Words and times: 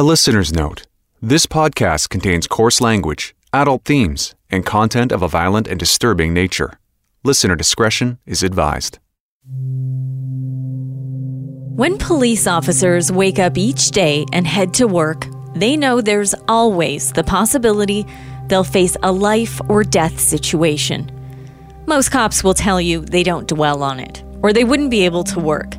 A 0.00 0.08
listener's 0.14 0.50
note 0.50 0.86
this 1.20 1.44
podcast 1.44 2.08
contains 2.08 2.46
coarse 2.46 2.80
language, 2.80 3.34
adult 3.52 3.84
themes, 3.84 4.34
and 4.50 4.64
content 4.64 5.12
of 5.12 5.20
a 5.20 5.28
violent 5.28 5.68
and 5.68 5.78
disturbing 5.78 6.32
nature. 6.32 6.78
Listener 7.22 7.54
discretion 7.54 8.18
is 8.24 8.42
advised. 8.42 8.98
When 11.76 11.98
police 11.98 12.46
officers 12.46 13.12
wake 13.12 13.38
up 13.38 13.58
each 13.58 13.90
day 13.90 14.24
and 14.32 14.46
head 14.46 14.72
to 14.80 14.86
work, 14.86 15.26
they 15.54 15.76
know 15.76 16.00
there's 16.00 16.34
always 16.48 17.12
the 17.12 17.22
possibility 17.22 18.06
they'll 18.46 18.64
face 18.64 18.96
a 19.02 19.12
life 19.12 19.60
or 19.68 19.84
death 19.84 20.18
situation. 20.18 21.10
Most 21.84 22.08
cops 22.08 22.42
will 22.42 22.54
tell 22.54 22.80
you 22.80 23.00
they 23.00 23.22
don't 23.22 23.46
dwell 23.46 23.82
on 23.82 24.00
it, 24.00 24.24
or 24.42 24.54
they 24.54 24.64
wouldn't 24.64 24.90
be 24.90 25.04
able 25.04 25.24
to 25.24 25.40
work. 25.40 25.74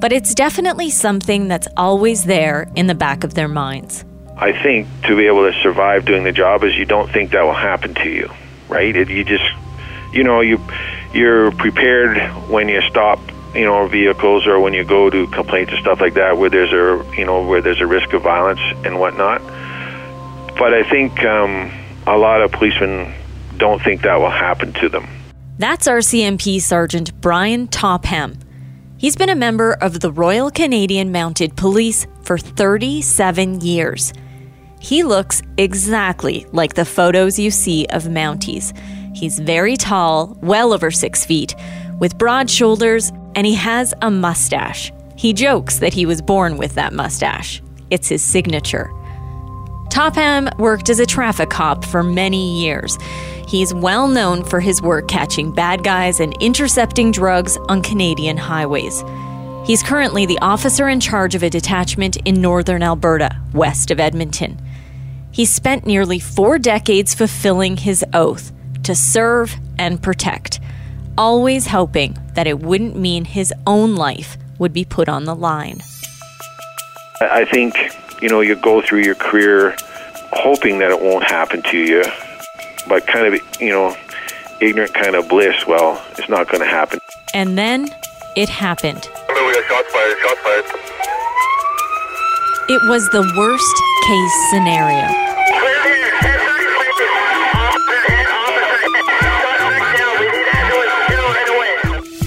But 0.00 0.12
it's 0.12 0.34
definitely 0.34 0.88
something 0.88 1.46
that's 1.48 1.68
always 1.76 2.24
there 2.24 2.70
in 2.74 2.86
the 2.86 2.94
back 2.94 3.22
of 3.22 3.34
their 3.34 3.48
minds. 3.48 4.04
I 4.38 4.52
think 4.52 4.88
to 5.02 5.14
be 5.14 5.26
able 5.26 5.50
to 5.50 5.60
survive 5.60 6.06
doing 6.06 6.24
the 6.24 6.32
job 6.32 6.64
is 6.64 6.74
you 6.74 6.86
don't 6.86 7.10
think 7.10 7.32
that 7.32 7.42
will 7.42 7.52
happen 7.52 7.94
to 7.96 8.08
you, 8.08 8.30
right? 8.68 8.96
It, 8.96 9.10
you 9.10 9.22
just, 9.24 9.44
you 10.14 10.24
know, 10.24 10.40
you 10.40 10.58
you're 11.12 11.50
prepared 11.52 12.16
when 12.48 12.70
you 12.70 12.80
stop, 12.82 13.18
you 13.54 13.66
know, 13.66 13.86
vehicles 13.88 14.46
or 14.46 14.58
when 14.58 14.72
you 14.72 14.84
go 14.84 15.10
to 15.10 15.26
complaints 15.26 15.72
and 15.72 15.80
stuff 15.82 16.00
like 16.00 16.14
that, 16.14 16.38
where 16.38 16.48
there's 16.48 16.72
a, 16.72 17.04
you 17.14 17.26
know, 17.26 17.46
where 17.46 17.60
there's 17.60 17.82
a 17.82 17.86
risk 17.86 18.14
of 18.14 18.22
violence 18.22 18.60
and 18.86 18.98
whatnot. 18.98 19.42
But 20.56 20.72
I 20.72 20.88
think 20.88 21.22
um, 21.24 21.70
a 22.06 22.16
lot 22.16 22.40
of 22.40 22.52
policemen 22.52 23.12
don't 23.58 23.82
think 23.82 24.00
that 24.02 24.16
will 24.16 24.30
happen 24.30 24.72
to 24.74 24.88
them. 24.88 25.06
That's 25.58 25.86
RCMP 25.86 26.62
Sergeant 26.62 27.20
Brian 27.20 27.68
Topham. 27.68 28.38
He's 29.00 29.16
been 29.16 29.30
a 29.30 29.34
member 29.34 29.78
of 29.80 30.00
the 30.00 30.12
Royal 30.12 30.50
Canadian 30.50 31.10
Mounted 31.10 31.56
Police 31.56 32.06
for 32.20 32.36
37 32.36 33.62
years. 33.62 34.12
He 34.78 35.04
looks 35.04 35.40
exactly 35.56 36.44
like 36.52 36.74
the 36.74 36.84
photos 36.84 37.38
you 37.38 37.50
see 37.50 37.86
of 37.86 38.02
Mounties. 38.02 38.76
He's 39.16 39.38
very 39.38 39.78
tall, 39.78 40.36
well 40.42 40.74
over 40.74 40.90
six 40.90 41.24
feet, 41.24 41.54
with 41.98 42.18
broad 42.18 42.50
shoulders, 42.50 43.10
and 43.34 43.46
he 43.46 43.54
has 43.54 43.94
a 44.02 44.10
mustache. 44.10 44.92
He 45.16 45.32
jokes 45.32 45.78
that 45.78 45.94
he 45.94 46.04
was 46.04 46.20
born 46.20 46.58
with 46.58 46.74
that 46.74 46.92
mustache. 46.92 47.62
It's 47.88 48.10
his 48.10 48.22
signature. 48.22 48.90
Topham 49.88 50.50
worked 50.58 50.90
as 50.90 51.00
a 51.00 51.06
traffic 51.06 51.48
cop 51.48 51.86
for 51.86 52.02
many 52.02 52.62
years. 52.62 52.98
He's 53.50 53.74
well 53.74 54.06
known 54.06 54.44
for 54.44 54.60
his 54.60 54.80
work 54.80 55.08
catching 55.08 55.50
bad 55.50 55.82
guys 55.82 56.20
and 56.20 56.40
intercepting 56.40 57.10
drugs 57.10 57.56
on 57.68 57.82
Canadian 57.82 58.36
highways. 58.36 59.02
He's 59.66 59.82
currently 59.82 60.24
the 60.24 60.38
officer 60.38 60.88
in 60.88 61.00
charge 61.00 61.34
of 61.34 61.42
a 61.42 61.50
detachment 61.50 62.16
in 62.18 62.40
northern 62.40 62.84
Alberta, 62.84 63.36
west 63.52 63.90
of 63.90 63.98
Edmonton. 63.98 64.56
He 65.32 65.44
spent 65.44 65.84
nearly 65.84 66.20
four 66.20 66.60
decades 66.60 67.12
fulfilling 67.12 67.76
his 67.76 68.04
oath 68.14 68.52
to 68.84 68.94
serve 68.94 69.56
and 69.80 70.00
protect, 70.00 70.60
always 71.18 71.66
hoping 71.66 72.16
that 72.34 72.46
it 72.46 72.60
wouldn't 72.60 72.94
mean 72.94 73.24
his 73.24 73.52
own 73.66 73.96
life 73.96 74.38
would 74.60 74.72
be 74.72 74.84
put 74.84 75.08
on 75.08 75.24
the 75.24 75.34
line. 75.34 75.80
I 77.20 77.44
think, 77.46 77.74
you 78.22 78.28
know, 78.28 78.42
you 78.42 78.54
go 78.54 78.80
through 78.80 79.02
your 79.02 79.16
career 79.16 79.74
hoping 80.34 80.78
that 80.78 80.92
it 80.92 81.02
won't 81.02 81.24
happen 81.24 81.62
to 81.62 81.76
you 81.76 82.04
but 82.90 83.06
kind 83.06 83.32
of, 83.32 83.40
you 83.60 83.70
know, 83.70 83.96
ignorant 84.60 84.92
kind 84.92 85.14
of 85.14 85.28
bliss. 85.28 85.64
Well, 85.66 86.04
it's 86.18 86.28
not 86.28 86.48
going 86.48 86.60
to 86.60 86.66
happen. 86.66 86.98
And 87.32 87.56
then 87.56 87.88
it 88.36 88.48
happened. 88.48 89.08
Hello, 89.28 89.46
we 89.46 89.54
got 89.54 89.64
shots 89.70 89.90
fired. 89.92 90.18
Shots 90.18 90.40
fired. 90.40 90.64
It 92.68 92.82
was 92.90 93.08
the 93.10 93.22
worst 93.38 93.76
case 94.06 94.34
scenario. 94.50 95.06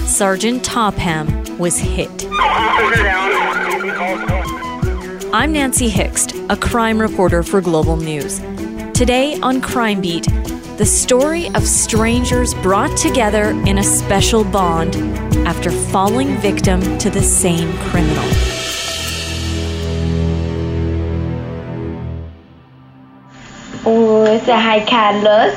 Sergeant 0.06 0.64
Topham 0.64 1.58
was 1.58 1.76
hit. 1.76 2.26
I'm 5.34 5.52
Nancy 5.52 5.88
Hixt, 5.90 6.34
a 6.48 6.56
crime 6.56 6.98
reporter 7.00 7.42
for 7.42 7.60
Global 7.60 7.96
News. 7.96 8.40
Today 8.94 9.36
on 9.42 9.60
Crime 9.60 10.00
Beat, 10.00 10.28
the 10.76 10.84
story 10.84 11.46
of 11.54 11.64
strangers 11.66 12.52
brought 12.54 12.96
together 12.96 13.50
in 13.64 13.78
a 13.78 13.82
special 13.82 14.42
bond 14.42 14.96
after 15.46 15.70
falling 15.70 16.36
victim 16.38 16.80
to 16.98 17.10
the 17.10 17.22
same 17.22 17.72
criminal. 17.90 18.24
Och 23.84 24.40
så 24.44 24.52
här 24.52 24.86
Carlos. 24.86 25.54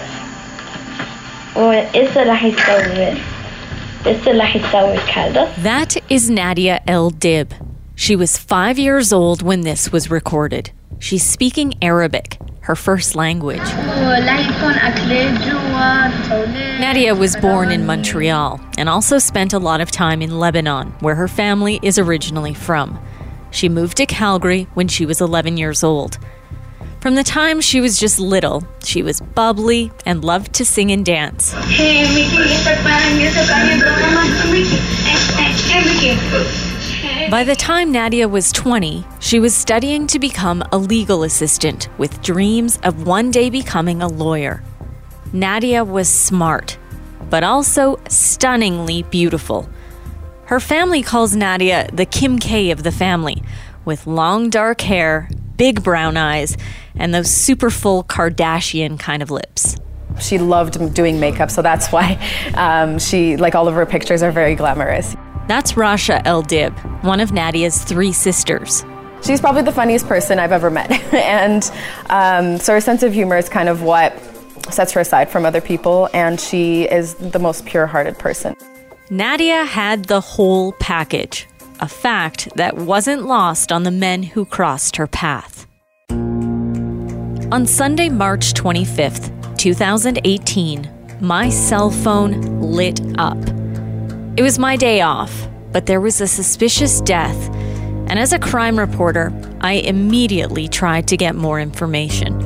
Och 1.56 1.74
eso 1.74 2.24
la 2.24 2.36
historia. 2.36 3.18
Eso 4.06 4.34
la 4.34 4.46
historia 4.46 5.00
Carlos. 5.14 5.50
That 5.64 5.98
is 6.10 6.30
Nadia 6.30 6.80
El 6.86 7.10
Dib. 7.10 7.54
She 7.96 8.16
was 8.16 8.38
five 8.38 8.78
years 8.78 9.12
old 9.12 9.42
when 9.42 9.62
this 9.62 9.92
was 9.92 10.12
recorded. 10.12 10.70
She's 11.00 11.24
speaking 11.24 11.74
Arabic, 11.82 12.38
her 12.68 12.76
first 12.76 13.16
language. 13.16 13.60
Nadia 16.82 17.16
was 17.16 17.38
born 17.38 17.72
in 17.72 17.86
Montreal 17.86 18.60
and 18.78 18.90
also 18.90 19.20
spent 19.20 19.54
a 19.54 19.58
lot 19.58 19.80
of 19.80 19.90
time 19.90 20.22
in 20.22 20.38
Lebanon, 20.38 20.88
where 21.00 21.16
her 21.16 21.30
family 21.30 21.80
is 21.82 21.98
originally 21.98 22.54
from. 22.54 23.00
She 23.52 23.70
moved 23.70 23.96
to 23.98 24.06
Calgary 24.06 24.68
when 24.74 24.90
she 24.90 25.06
was 25.06 25.22
11 25.22 25.56
years 25.56 25.82
old. 25.82 26.18
From 27.00 27.16
the 27.16 27.24
time 27.24 27.62
she 27.62 27.80
was 27.80 27.98
just 27.98 28.20
little, 28.20 28.68
she 28.84 29.02
was 29.02 29.22
bubbly 29.22 29.94
and 30.06 30.26
loved 30.26 30.52
to 30.56 30.66
sing 30.66 30.92
and 30.92 31.06
dance. 31.06 31.54
By 37.30 37.44
the 37.44 37.58
time 37.58 37.92
Nadia 37.92 38.26
was 38.26 38.54
20, 38.54 39.06
she 39.20 39.42
was 39.42 39.54
studying 39.54 40.08
to 40.08 40.18
become 40.18 40.64
a 40.72 40.78
legal 40.78 41.24
assistant 41.24 41.90
with 41.98 42.22
dreams 42.22 42.80
of 42.84 43.06
one 43.06 43.32
day 43.32 43.50
becoming 43.50 44.02
a 44.02 44.08
lawyer. 44.08 44.64
Nadia 45.34 45.84
was 45.84 46.08
smart, 46.08 46.78
but 47.30 47.44
also 47.44 48.00
stunningly 48.08 49.04
beautiful. 49.04 49.68
Her 50.46 50.62
family 50.62 51.04
calls 51.04 51.36
Nadia 51.36 51.90
the 51.92 52.06
Kim 52.06 52.40
K 52.40 52.72
of 52.72 52.84
the 52.84 52.94
family, 52.94 53.44
with 53.84 54.08
long 54.08 54.50
dark 54.50 54.80
hair, 54.80 55.30
big 55.58 55.84
brown 55.84 56.16
eyes, 56.16 56.56
and 56.96 57.14
those 57.14 57.30
super 57.30 57.70
full 57.70 58.06
Kardashian 58.06 58.98
kind 58.98 59.22
of 59.22 59.32
lips. 59.32 59.76
She 60.22 60.38
loved 60.38 60.94
doing 60.94 61.20
makeup, 61.20 61.52
so 61.52 61.62
that's 61.62 61.90
why 61.92 62.26
um, 62.54 63.00
she, 63.00 63.36
like, 63.36 63.54
all 63.54 63.68
of 63.68 63.74
her 63.76 63.86
pictures 63.86 64.24
are 64.24 64.32
very 64.32 64.56
glamorous. 64.56 65.18
That's 65.48 65.74
Rasha 65.74 66.22
El 66.26 66.42
Dib, 66.42 66.78
one 67.04 67.20
of 67.20 67.32
Nadia's 67.32 67.84
three 67.84 68.12
sisters. 68.12 68.84
She's 69.24 69.40
probably 69.42 69.62
the 69.62 69.72
funniest 69.72 70.08
person 70.08 70.40
I've 70.40 70.52
ever 70.52 70.70
met. 70.70 70.92
and 71.14 71.72
um, 72.10 72.58
so 72.60 72.74
her 72.74 72.82
sense 72.82 73.04
of 73.04 73.14
humor 73.14 73.38
is 73.38 73.50
kind 73.50 73.70
of 73.70 73.82
what 73.82 74.18
sets 74.70 74.92
her 74.92 75.02
aside 75.02 75.30
from 75.30 75.46
other 75.46 75.62
people, 75.62 76.10
and 76.14 76.40
she 76.40 76.84
is 76.84 77.16
the 77.16 77.40
most 77.40 77.66
pure 77.66 77.88
hearted 77.88 78.18
person. 78.20 78.56
Nadia 79.10 79.64
had 79.64 80.06
the 80.06 80.20
whole 80.20 80.74
package, 80.74 81.48
a 81.80 81.88
fact 81.88 82.50
that 82.56 82.76
wasn't 82.76 83.24
lost 83.24 83.72
on 83.72 83.84
the 83.84 83.92
men 83.92 84.24
who 84.24 84.44
crossed 84.46 84.98
her 84.98 85.08
path. 85.08 85.66
On 86.10 87.66
Sunday, 87.66 88.10
March 88.10 88.54
25th, 88.54 89.58
2018, 89.58 91.18
my 91.22 91.50
cell 91.50 91.90
phone 91.90 92.60
lit 92.62 93.00
up. 93.18 93.38
It 94.38 94.44
was 94.44 94.60
my 94.60 94.76
day 94.76 95.02
off, 95.02 95.48
but 95.72 95.88
there 95.88 96.00
was 96.00 96.22
a 96.22 96.28
suspicious 96.28 97.02
death, 97.02 97.50
and 98.08 98.20
as 98.20 98.34
a 98.34 98.38
crime 98.38 98.78
reporter, 98.78 99.34
I 99.62 99.74
immediately 99.74 100.68
tried 100.68 101.08
to 101.08 101.18
get 101.18 101.34
more 101.34 101.60
information. 101.60 102.40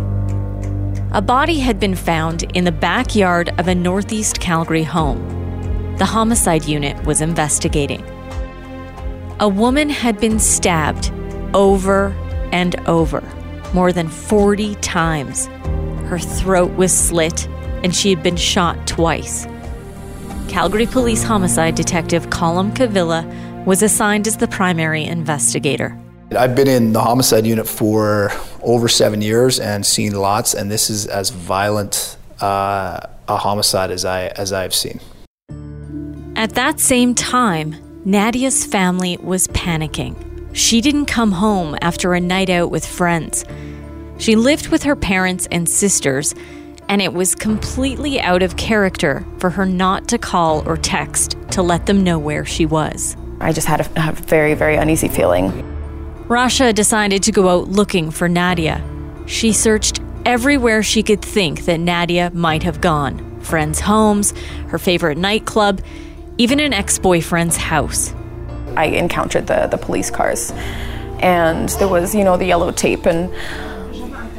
A 1.11 1.21
body 1.21 1.59
had 1.59 1.81
been 1.81 1.95
found 1.95 2.43
in 2.55 2.63
the 2.63 2.71
backyard 2.71 3.53
of 3.59 3.67
a 3.67 3.75
Northeast 3.75 4.39
Calgary 4.39 4.83
home. 4.83 5.19
The 5.97 6.05
homicide 6.05 6.63
unit 6.63 7.05
was 7.05 7.19
investigating. 7.19 8.05
A 9.41 9.49
woman 9.49 9.89
had 9.89 10.17
been 10.17 10.39
stabbed 10.39 11.11
over 11.53 12.15
and 12.53 12.79
over, 12.87 13.21
more 13.73 13.91
than 13.91 14.07
40 14.07 14.75
times. 14.75 15.47
Her 16.07 16.19
throat 16.19 16.71
was 16.77 16.97
slit, 16.97 17.49
and 17.83 17.93
she 17.93 18.11
had 18.11 18.23
been 18.23 18.37
shot 18.37 18.87
twice. 18.87 19.45
Calgary 20.51 20.85
Police 20.85 21.23
Homicide 21.23 21.75
Detective 21.75 22.29
Colum 22.29 22.73
Cavilla 22.73 23.25
was 23.65 23.81
assigned 23.81 24.27
as 24.27 24.35
the 24.35 24.49
primary 24.49 25.05
investigator. 25.05 25.97
I've 26.37 26.57
been 26.57 26.67
in 26.67 26.91
the 26.91 26.99
homicide 26.99 27.47
unit 27.47 27.65
for 27.65 28.33
over 28.61 28.89
seven 28.89 29.21
years 29.21 29.61
and 29.61 29.85
seen 29.85 30.13
lots, 30.13 30.53
and 30.53 30.69
this 30.69 30.89
is 30.89 31.07
as 31.07 31.29
violent 31.29 32.17
uh, 32.41 32.99
a 33.29 33.37
homicide 33.37 33.91
as 33.91 34.03
I 34.03 34.27
as 34.27 34.51
I've 34.51 34.75
seen. 34.75 34.99
At 36.35 36.53
that 36.55 36.81
same 36.81 37.15
time, 37.15 37.77
Nadia's 38.03 38.65
family 38.65 39.17
was 39.23 39.47
panicking. 39.47 40.15
she 40.51 40.81
didn't 40.81 41.05
come 41.05 41.31
home 41.31 41.77
after 41.79 42.13
a 42.13 42.19
night 42.19 42.49
out 42.49 42.71
with 42.71 42.85
friends. 42.85 43.45
She 44.17 44.35
lived 44.35 44.67
with 44.67 44.83
her 44.83 44.97
parents 44.97 45.47
and 45.49 45.67
sisters, 45.67 46.35
and 46.91 47.01
it 47.01 47.13
was 47.13 47.35
completely 47.35 48.19
out 48.19 48.43
of 48.43 48.57
character 48.57 49.25
for 49.37 49.49
her 49.49 49.65
not 49.65 50.09
to 50.09 50.17
call 50.17 50.61
or 50.67 50.75
text 50.75 51.37
to 51.49 51.61
let 51.61 51.85
them 51.85 52.03
know 52.03 52.19
where 52.19 52.43
she 52.43 52.65
was. 52.65 53.15
I 53.39 53.53
just 53.53 53.65
had 53.65 53.79
a, 53.79 54.09
a 54.09 54.11
very, 54.11 54.55
very 54.55 54.75
uneasy 54.75 55.07
feeling. 55.07 55.51
Rasha 56.27 56.75
decided 56.75 57.23
to 57.23 57.31
go 57.31 57.47
out 57.47 57.69
looking 57.69 58.11
for 58.11 58.27
Nadia. 58.27 58.83
She 59.25 59.53
searched 59.53 60.01
everywhere 60.25 60.83
she 60.83 61.01
could 61.01 61.21
think 61.21 61.63
that 61.63 61.79
Nadia 61.79 62.29
might 62.33 62.63
have 62.63 62.81
gone 62.81 63.39
friends' 63.39 63.79
homes, 63.79 64.33
her 64.67 64.77
favorite 64.77 65.17
nightclub, 65.17 65.81
even 66.37 66.59
an 66.59 66.73
ex 66.73 66.99
boyfriend's 66.99 67.55
house. 67.55 68.13
I 68.75 68.85
encountered 68.85 69.47
the, 69.47 69.67
the 69.67 69.77
police 69.77 70.11
cars, 70.11 70.51
and 71.21 71.69
there 71.69 71.87
was, 71.87 72.13
you 72.13 72.25
know, 72.25 72.35
the 72.35 72.45
yellow 72.45 72.71
tape, 72.71 73.05
and 73.05 73.33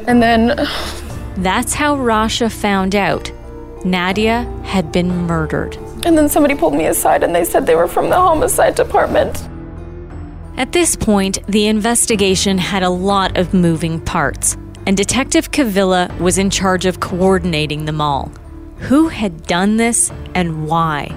and 0.06 0.22
then 0.22 0.66
That's 1.36 1.74
how 1.74 1.96
Rasha 1.96 2.50
found 2.50 2.94
out 2.94 3.30
Nadia 3.84 4.42
had 4.64 4.92
been 4.92 5.08
murdered. 5.26 5.76
and 6.04 6.18
then 6.18 6.28
somebody 6.28 6.54
pulled 6.54 6.74
me 6.74 6.86
aside, 6.86 7.22
and 7.22 7.34
they 7.34 7.44
said 7.44 7.64
they 7.66 7.76
were 7.76 7.88
from 7.88 8.10
the 8.10 8.16
homicide 8.16 8.74
department. 8.74 9.48
At 10.56 10.72
this 10.72 10.96
point, 10.96 11.38
the 11.46 11.66
investigation 11.66 12.58
had 12.58 12.82
a 12.82 12.90
lot 12.90 13.38
of 13.38 13.54
moving 13.54 14.00
parts, 14.00 14.56
and 14.86 14.96
Detective 14.96 15.50
Cavilla 15.52 16.10
was 16.18 16.38
in 16.38 16.50
charge 16.50 16.86
of 16.86 17.00
coordinating 17.00 17.84
them 17.84 18.00
all. 18.00 18.30
Who 18.88 19.08
had 19.08 19.46
done 19.46 19.76
this 19.76 20.10
and 20.34 20.66
why? 20.66 21.14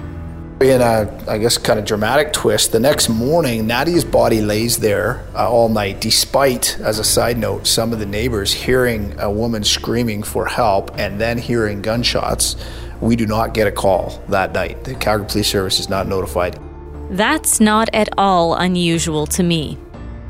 In 0.58 0.80
a, 0.80 1.24
I 1.28 1.36
guess, 1.36 1.58
kind 1.58 1.78
of 1.78 1.84
dramatic 1.84 2.32
twist, 2.32 2.72
the 2.72 2.80
next 2.80 3.10
morning, 3.10 3.66
Nadia's 3.66 4.06
body 4.06 4.40
lays 4.40 4.78
there 4.78 5.22
uh, 5.34 5.50
all 5.50 5.68
night, 5.68 6.00
despite, 6.00 6.78
as 6.80 6.98
a 6.98 7.04
side 7.04 7.36
note, 7.36 7.66
some 7.66 7.92
of 7.92 7.98
the 7.98 8.06
neighbors 8.06 8.54
hearing 8.54 9.14
a 9.20 9.30
woman 9.30 9.64
screaming 9.64 10.22
for 10.22 10.46
help 10.46 10.98
and 10.98 11.20
then 11.20 11.36
hearing 11.36 11.82
gunshots. 11.82 12.56
We 13.02 13.16
do 13.16 13.26
not 13.26 13.52
get 13.52 13.66
a 13.66 13.70
call 13.70 14.24
that 14.28 14.52
night. 14.52 14.84
The 14.84 14.94
Calgary 14.94 15.28
Police 15.28 15.48
Service 15.48 15.78
is 15.78 15.90
not 15.90 16.08
notified. 16.08 16.58
That's 17.10 17.60
not 17.60 17.90
at 17.92 18.08
all 18.16 18.54
unusual 18.54 19.26
to 19.26 19.42
me. 19.42 19.76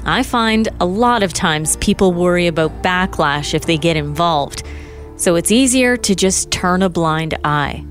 I 0.04 0.24
find 0.24 0.68
a 0.80 0.86
lot 0.86 1.22
of 1.22 1.34
times 1.34 1.76
people 1.76 2.12
worry 2.12 2.48
about 2.48 2.82
backlash 2.82 3.54
if 3.54 3.66
they 3.66 3.78
get 3.78 3.96
involved, 3.96 4.64
so 5.14 5.36
it's 5.36 5.52
easier 5.52 5.96
to 5.98 6.16
just 6.16 6.50
turn 6.50 6.82
a 6.82 6.88
blind 6.88 7.38
eye. 7.44 7.84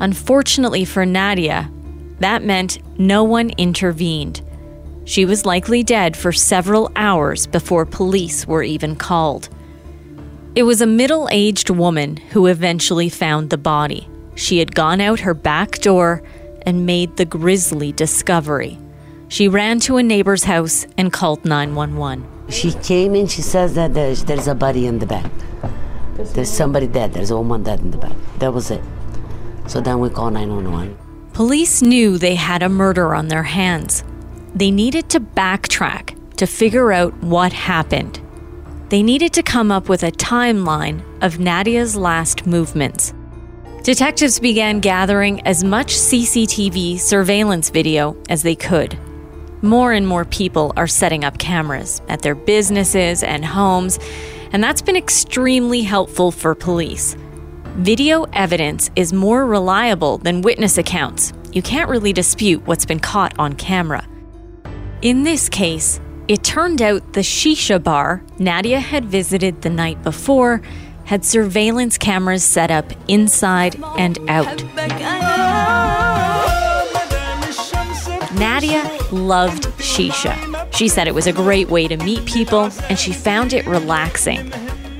Unfortunately 0.00 0.84
for 0.84 1.04
Nadia, 1.04 1.70
that 2.20 2.42
meant 2.42 2.78
no 2.98 3.22
one 3.22 3.50
intervened. 3.58 4.42
She 5.04 5.24
was 5.24 5.46
likely 5.46 5.82
dead 5.82 6.16
for 6.16 6.32
several 6.32 6.90
hours 6.96 7.46
before 7.46 7.84
police 7.84 8.46
were 8.46 8.62
even 8.62 8.96
called. 8.96 9.48
It 10.54 10.62
was 10.62 10.80
a 10.80 10.86
middle 10.86 11.28
aged 11.30 11.70
woman 11.70 12.16
who 12.16 12.46
eventually 12.46 13.08
found 13.08 13.50
the 13.50 13.58
body. 13.58 14.08
She 14.36 14.58
had 14.58 14.74
gone 14.74 15.00
out 15.00 15.20
her 15.20 15.34
back 15.34 15.78
door 15.80 16.22
and 16.62 16.86
made 16.86 17.16
the 17.16 17.24
grisly 17.24 17.92
discovery. 17.92 18.78
She 19.28 19.48
ran 19.48 19.80
to 19.80 19.96
a 19.96 20.02
neighbor's 20.02 20.44
house 20.44 20.86
and 20.96 21.12
called 21.12 21.44
911. 21.44 22.26
She 22.50 22.72
came 22.72 23.14
in, 23.14 23.26
she 23.26 23.42
says 23.42 23.74
that 23.74 23.94
there's, 23.94 24.24
there's 24.24 24.48
a 24.48 24.54
body 24.54 24.86
in 24.86 24.98
the 24.98 25.06
bed. 25.06 25.30
There's 26.16 26.50
somebody 26.50 26.86
dead, 26.86 27.12
there's 27.12 27.30
a 27.30 27.36
woman 27.36 27.62
dead 27.62 27.80
in 27.80 27.90
the 27.92 27.98
bed. 27.98 28.16
That 28.38 28.52
was 28.52 28.70
it. 28.70 28.82
So 29.70 29.80
then 29.80 30.00
we 30.00 30.10
call 30.10 30.32
911. 30.32 30.98
Police 31.32 31.80
knew 31.80 32.18
they 32.18 32.34
had 32.34 32.64
a 32.64 32.68
murder 32.68 33.14
on 33.14 33.28
their 33.28 33.44
hands. 33.44 34.02
They 34.52 34.72
needed 34.72 35.08
to 35.10 35.20
backtrack 35.20 36.36
to 36.38 36.46
figure 36.48 36.90
out 36.90 37.14
what 37.22 37.52
happened. 37.52 38.20
They 38.88 39.04
needed 39.04 39.32
to 39.34 39.44
come 39.44 39.70
up 39.70 39.88
with 39.88 40.02
a 40.02 40.10
timeline 40.10 41.04
of 41.22 41.38
Nadia's 41.38 41.94
last 41.94 42.48
movements. 42.48 43.14
Detectives 43.84 44.40
began 44.40 44.80
gathering 44.80 45.46
as 45.46 45.62
much 45.62 45.94
CCTV 45.94 46.98
surveillance 46.98 47.70
video 47.70 48.16
as 48.28 48.42
they 48.42 48.56
could. 48.56 48.98
More 49.62 49.92
and 49.92 50.04
more 50.04 50.24
people 50.24 50.72
are 50.76 50.88
setting 50.88 51.24
up 51.24 51.38
cameras 51.38 52.02
at 52.08 52.22
their 52.22 52.34
businesses 52.34 53.22
and 53.22 53.44
homes, 53.44 54.00
and 54.52 54.64
that's 54.64 54.82
been 54.82 54.96
extremely 54.96 55.82
helpful 55.82 56.32
for 56.32 56.56
police. 56.56 57.14
Video 57.76 58.24
evidence 58.32 58.90
is 58.96 59.12
more 59.12 59.46
reliable 59.46 60.18
than 60.18 60.42
witness 60.42 60.76
accounts. 60.76 61.32
You 61.52 61.62
can't 61.62 61.88
really 61.88 62.12
dispute 62.12 62.66
what's 62.66 62.84
been 62.84 62.98
caught 62.98 63.32
on 63.38 63.54
camera. 63.54 64.06
In 65.02 65.22
this 65.22 65.48
case, 65.48 66.00
it 66.26 66.42
turned 66.42 66.82
out 66.82 67.12
the 67.12 67.20
shisha 67.20 67.82
bar 67.82 68.22
Nadia 68.38 68.80
had 68.80 69.04
visited 69.04 69.62
the 69.62 69.70
night 69.70 70.02
before 70.02 70.62
had 71.04 71.24
surveillance 71.24 71.96
cameras 71.96 72.44
set 72.44 72.70
up 72.72 72.92
inside 73.08 73.76
and 73.96 74.18
out. 74.28 74.62
Nadia 78.34 78.82
loved 79.12 79.64
shisha. 79.78 80.72
She 80.74 80.88
said 80.88 81.06
it 81.06 81.14
was 81.14 81.28
a 81.28 81.32
great 81.32 81.68
way 81.68 81.86
to 81.86 81.96
meet 81.96 82.24
people 82.26 82.70
and 82.88 82.98
she 82.98 83.12
found 83.12 83.52
it 83.52 83.66
relaxing. 83.66 84.52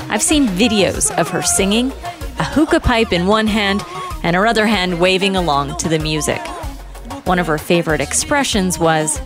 I've 0.09 0.23
seen 0.23 0.47
videos 0.49 1.17
of 1.17 1.29
her 1.29 1.43
singing, 1.43 1.93
a 2.41 2.43
hookah 2.43 2.81
pipe 2.81 3.13
in 3.13 3.27
one 3.27 3.47
hand 3.47 3.85
and 4.23 4.35
her 4.35 4.47
other 4.47 4.65
hand 4.67 4.99
waving 4.99 5.37
along 5.37 5.77
to 5.77 5.91
the 5.91 5.99
music. 5.99 6.41
One 7.27 7.39
of 7.39 7.47
her 7.47 7.59
favorite 7.59 8.01
expressions 8.01 8.79
was, 8.79 9.19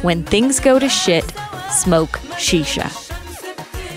When 0.00 0.24
things 0.24 0.58
go 0.58 0.78
to 0.78 0.88
shit, 0.88 1.24
smoke 1.70 2.18
shisha. 2.38 2.88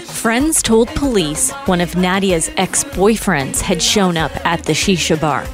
Friends 0.03 0.61
told 0.61 0.89
police 0.89 1.51
one 1.67 1.79
of 1.79 1.95
Nadia's 1.95 2.51
ex 2.57 2.83
boyfriends 2.83 3.61
had 3.61 3.81
shown 3.81 4.17
up 4.17 4.31
at 4.45 4.63
the 4.65 4.73
shisha 4.73 5.19
bar. 5.21 5.45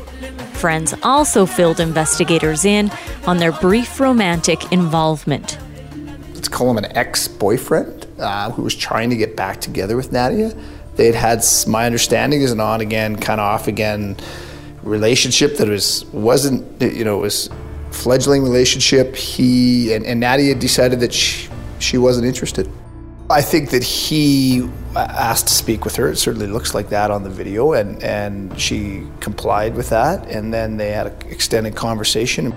Friends 0.58 0.96
also 1.04 1.46
filled 1.46 1.80
investigators 1.80 2.66
in 2.66 2.90
on 3.28 3.38
their 3.38 3.52
brief 3.52 4.00
romantic 4.00 4.72
involvement. 4.72 5.60
let's 6.34 6.48
call 6.48 6.72
him 6.72 6.80
an 6.80 6.98
ex-boyfriend 6.98 8.08
uh, 8.18 8.50
who 8.50 8.64
was 8.64 8.74
trying 8.74 9.12
to 9.12 9.16
get 9.16 9.36
back 9.36 9.62
together 9.62 9.96
with 9.96 10.12
Nadia. 10.12 10.58
They 10.96 11.12
had 11.12 11.44
my 11.68 11.86
understanding, 11.86 12.42
is 12.42 12.52
an 12.52 12.60
on 12.60 12.82
again, 12.82 13.16
kind 13.16 13.40
of 13.40 13.46
off 13.46 13.68
again 13.68 14.18
relationship 14.84 15.58
that 15.58 15.68
was 15.68 16.06
wasn't 16.14 16.82
you 16.82 17.04
know 17.04 17.18
it 17.18 17.22
was 17.22 17.50
fledgling 17.92 18.44
relationship. 18.44 19.16
He 19.16 19.94
and, 19.94 20.06
and 20.06 20.20
Nadia 20.20 20.56
decided 20.56 21.00
that 21.00 21.14
she, 21.14 21.50
she 21.80 21.98
wasn't 21.98 22.28
interested. 22.28 22.70
I 23.30 23.42
think 23.42 23.72
that 23.72 23.84
he 23.84 24.70
uh, 24.96 25.00
asked 25.00 25.48
to 25.48 25.54
speak 25.54 25.84
with 25.84 25.96
her. 25.96 26.10
It 26.10 26.18
certainly 26.18 26.46
looks 26.46 26.76
like 26.76 26.90
that 26.90 27.10
on 27.10 27.24
the 27.24 27.30
video, 27.30 27.74
and 27.74 28.02
and 28.04 28.60
she 28.60 29.06
complied 29.20 29.76
with 29.76 29.90
that. 29.90 30.28
And 30.28 30.54
then 30.54 30.78
they 30.78 30.92
had 30.92 31.08
an 31.08 31.16
extended 31.30 31.76
conversation. 31.76 32.54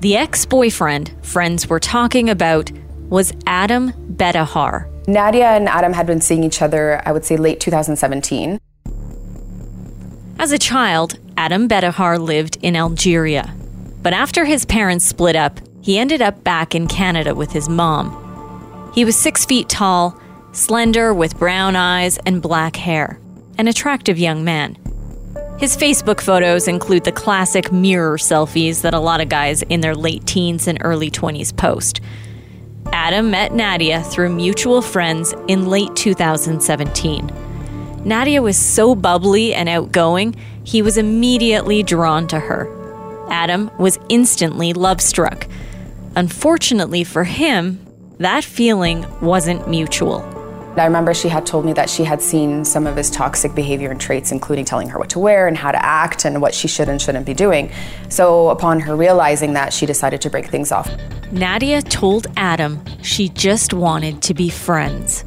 The 0.00 0.16
ex 0.16 0.44
boyfriend 0.44 1.14
friends 1.22 1.68
were 1.68 1.80
talking 1.80 2.28
about 2.28 2.70
was 3.08 3.32
Adam 3.46 3.92
Bettahar. 4.14 4.90
Nadia 5.06 5.50
and 5.50 5.68
Adam 5.68 5.92
had 5.92 6.06
been 6.06 6.20
seeing 6.20 6.42
each 6.42 6.60
other, 6.60 7.00
I 7.06 7.12
would 7.12 7.24
say, 7.24 7.36
late 7.36 7.60
2017. 7.60 8.58
As 10.38 10.52
a 10.52 10.58
child, 10.58 11.18
Adam 11.36 11.68
Bettahar 11.68 12.18
lived 12.18 12.58
in 12.62 12.74
Algeria. 12.74 13.54
But 14.02 14.12
after 14.12 14.44
his 14.44 14.64
parents 14.64 15.04
split 15.04 15.36
up, 15.36 15.60
he 15.80 15.98
ended 15.98 16.22
up 16.22 16.42
back 16.42 16.74
in 16.74 16.88
Canada 16.88 17.34
with 17.34 17.52
his 17.52 17.68
mom. 17.68 18.90
He 18.94 19.04
was 19.04 19.16
six 19.16 19.44
feet 19.44 19.68
tall, 19.68 20.20
slender 20.52 21.14
with 21.14 21.38
brown 21.38 21.76
eyes 21.76 22.18
and 22.26 22.42
black 22.42 22.76
hair, 22.76 23.20
an 23.58 23.68
attractive 23.68 24.18
young 24.18 24.42
man. 24.42 24.76
His 25.58 25.76
Facebook 25.76 26.20
photos 26.20 26.68
include 26.68 27.04
the 27.04 27.12
classic 27.12 27.72
mirror 27.72 28.16
selfies 28.18 28.82
that 28.82 28.94
a 28.94 29.00
lot 29.00 29.20
of 29.20 29.28
guys 29.28 29.62
in 29.62 29.80
their 29.80 29.94
late 29.94 30.26
teens 30.26 30.66
and 30.66 30.78
early 30.82 31.10
20s 31.10 31.56
post. 31.56 32.00
Adam 32.92 33.30
met 33.30 33.52
Nadia 33.52 34.02
through 34.02 34.34
mutual 34.34 34.82
friends 34.82 35.34
in 35.48 35.68
late 35.68 35.94
2017. 35.96 37.30
Nadia 38.04 38.40
was 38.40 38.56
so 38.56 38.94
bubbly 38.94 39.54
and 39.54 39.68
outgoing, 39.68 40.34
he 40.64 40.82
was 40.82 40.96
immediately 40.96 41.82
drawn 41.82 42.26
to 42.28 42.38
her. 42.38 42.68
Adam 43.30 43.70
was 43.78 43.98
instantly 44.08 44.72
love 44.72 45.00
struck. 45.00 45.46
Unfortunately 46.14 47.04
for 47.04 47.24
him, 47.24 47.84
that 48.18 48.44
feeling 48.44 49.04
wasn't 49.20 49.68
mutual. 49.68 50.35
I 50.78 50.84
remember 50.84 51.14
she 51.14 51.28
had 51.28 51.46
told 51.46 51.64
me 51.64 51.72
that 51.72 51.88
she 51.88 52.04
had 52.04 52.20
seen 52.20 52.64
some 52.64 52.86
of 52.86 52.96
his 52.96 53.10
toxic 53.10 53.54
behavior 53.54 53.90
and 53.90 54.00
traits, 54.00 54.30
including 54.30 54.64
telling 54.64 54.88
her 54.88 54.98
what 54.98 55.10
to 55.10 55.18
wear 55.18 55.48
and 55.48 55.56
how 55.56 55.72
to 55.72 55.84
act 55.84 56.24
and 56.24 56.42
what 56.42 56.54
she 56.54 56.68
should 56.68 56.88
and 56.88 57.00
shouldn't 57.00 57.24
be 57.24 57.34
doing. 57.34 57.70
So, 58.08 58.50
upon 58.50 58.80
her 58.80 58.94
realizing 58.94 59.54
that, 59.54 59.72
she 59.72 59.86
decided 59.86 60.20
to 60.20 60.30
break 60.30 60.46
things 60.46 60.72
off. 60.72 60.90
Nadia 61.32 61.82
told 61.82 62.26
Adam 62.36 62.82
she 63.02 63.28
just 63.30 63.72
wanted 63.72 64.22
to 64.22 64.34
be 64.34 64.48
friends. 64.50 65.24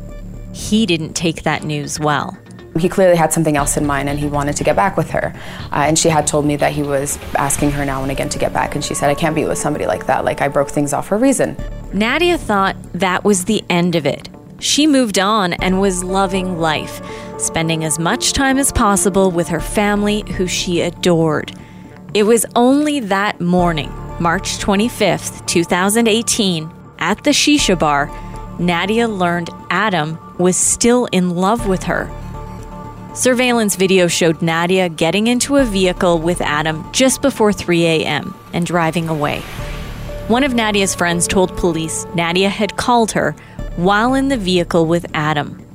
He 0.53 0.85
didn't 0.85 1.13
take 1.13 1.43
that 1.43 1.63
news 1.63 1.99
well. 1.99 2.37
He 2.77 2.87
clearly 2.87 3.15
had 3.15 3.33
something 3.33 3.57
else 3.57 3.77
in 3.77 3.85
mind 3.85 4.09
and 4.09 4.19
he 4.19 4.27
wanted 4.27 4.55
to 4.57 4.63
get 4.63 4.75
back 4.75 4.95
with 4.95 5.09
her. 5.09 5.33
Uh, 5.71 5.85
and 5.87 5.97
she 5.97 6.09
had 6.09 6.27
told 6.27 6.45
me 6.45 6.55
that 6.57 6.71
he 6.71 6.83
was 6.83 7.17
asking 7.35 7.71
her 7.71 7.83
now 7.83 8.03
and 8.03 8.11
again 8.11 8.29
to 8.29 8.39
get 8.39 8.53
back. 8.53 8.75
And 8.75 8.83
she 8.83 8.93
said, 8.93 9.09
I 9.09 9.15
can't 9.15 9.35
be 9.35 9.45
with 9.45 9.57
somebody 9.57 9.87
like 9.87 10.05
that. 10.05 10.23
Like, 10.23 10.41
I 10.41 10.47
broke 10.47 10.69
things 10.69 10.93
off 10.93 11.07
for 11.07 11.15
a 11.15 11.17
reason. 11.17 11.57
Nadia 11.93 12.37
thought 12.37 12.75
that 12.93 13.23
was 13.23 13.45
the 13.45 13.63
end 13.69 13.95
of 13.95 14.05
it. 14.05 14.29
She 14.59 14.87
moved 14.87 15.17
on 15.19 15.53
and 15.53 15.79
was 15.79 16.03
loving 16.03 16.59
life, 16.59 17.01
spending 17.37 17.83
as 17.83 17.97
much 17.97 18.33
time 18.33 18.57
as 18.57 18.71
possible 18.71 19.31
with 19.31 19.47
her 19.47 19.59
family, 19.59 20.23
who 20.35 20.47
she 20.47 20.81
adored. 20.81 21.53
It 22.13 22.23
was 22.23 22.45
only 22.55 22.99
that 23.01 23.39
morning, 23.39 23.91
March 24.19 24.57
25th, 24.57 25.45
2018, 25.47 26.69
at 26.99 27.23
the 27.23 27.29
shisha 27.29 27.79
bar, 27.79 28.11
Nadia 28.59 29.07
learned 29.07 29.49
Adam 29.69 30.19
was 30.37 30.57
still 30.57 31.05
in 31.13 31.29
love 31.29 31.67
with 31.67 31.83
her. 31.83 32.09
Surveillance 33.15 33.75
video 33.75 34.07
showed 34.07 34.41
Nadia 34.41 34.89
getting 34.89 35.27
into 35.27 35.55
a 35.55 35.63
vehicle 35.63 36.19
with 36.19 36.41
Adam 36.41 36.85
just 36.91 37.21
before 37.21 37.53
3 37.53 37.85
a.m. 37.85 38.35
and 38.53 38.65
driving 38.65 39.07
away. 39.07 39.39
One 40.27 40.43
of 40.43 40.53
Nadia's 40.53 40.93
friends 40.93 41.27
told 41.27 41.55
police 41.57 42.05
Nadia 42.13 42.49
had 42.49 42.75
called 42.77 43.11
her 43.13 43.35
while 43.83 44.13
in 44.13 44.27
the 44.27 44.37
vehicle 44.37 44.85
with 44.85 45.05
Adam. 45.13 45.65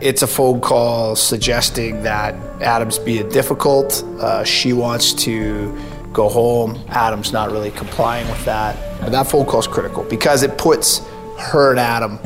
It's 0.00 0.22
a 0.22 0.26
phone 0.26 0.60
call 0.60 1.14
suggesting 1.14 2.02
that 2.02 2.34
Adam's 2.60 2.98
being 2.98 3.28
difficult. 3.28 4.02
Uh, 4.18 4.42
she 4.42 4.72
wants 4.72 5.12
to 5.24 5.72
go 6.12 6.28
home. 6.28 6.78
Adam's 6.88 7.32
not 7.32 7.50
really 7.50 7.70
complying 7.70 8.28
with 8.28 8.44
that. 8.44 8.76
But 9.00 9.12
that 9.12 9.28
phone 9.28 9.46
call 9.46 9.60
is 9.60 9.66
critical 9.66 10.02
because 10.04 10.42
it 10.42 10.58
puts 10.58 11.06
her 11.38 11.70
and 11.70 11.80
Adam 11.80 12.18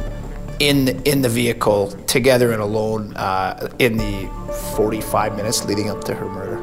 in 0.59 0.89
in 1.05 1.23
the 1.23 1.29
vehicle 1.29 1.89
together 2.07 2.53
and 2.53 2.63
alone 2.63 3.15
uh, 3.17 3.69
in 3.79 3.99
the 3.99 4.29
45 4.75 5.37
minutes 5.37 5.65
leading 5.67 5.91
up 5.91 6.03
to 6.05 6.15
her 6.15 6.29
murder. 6.29 6.57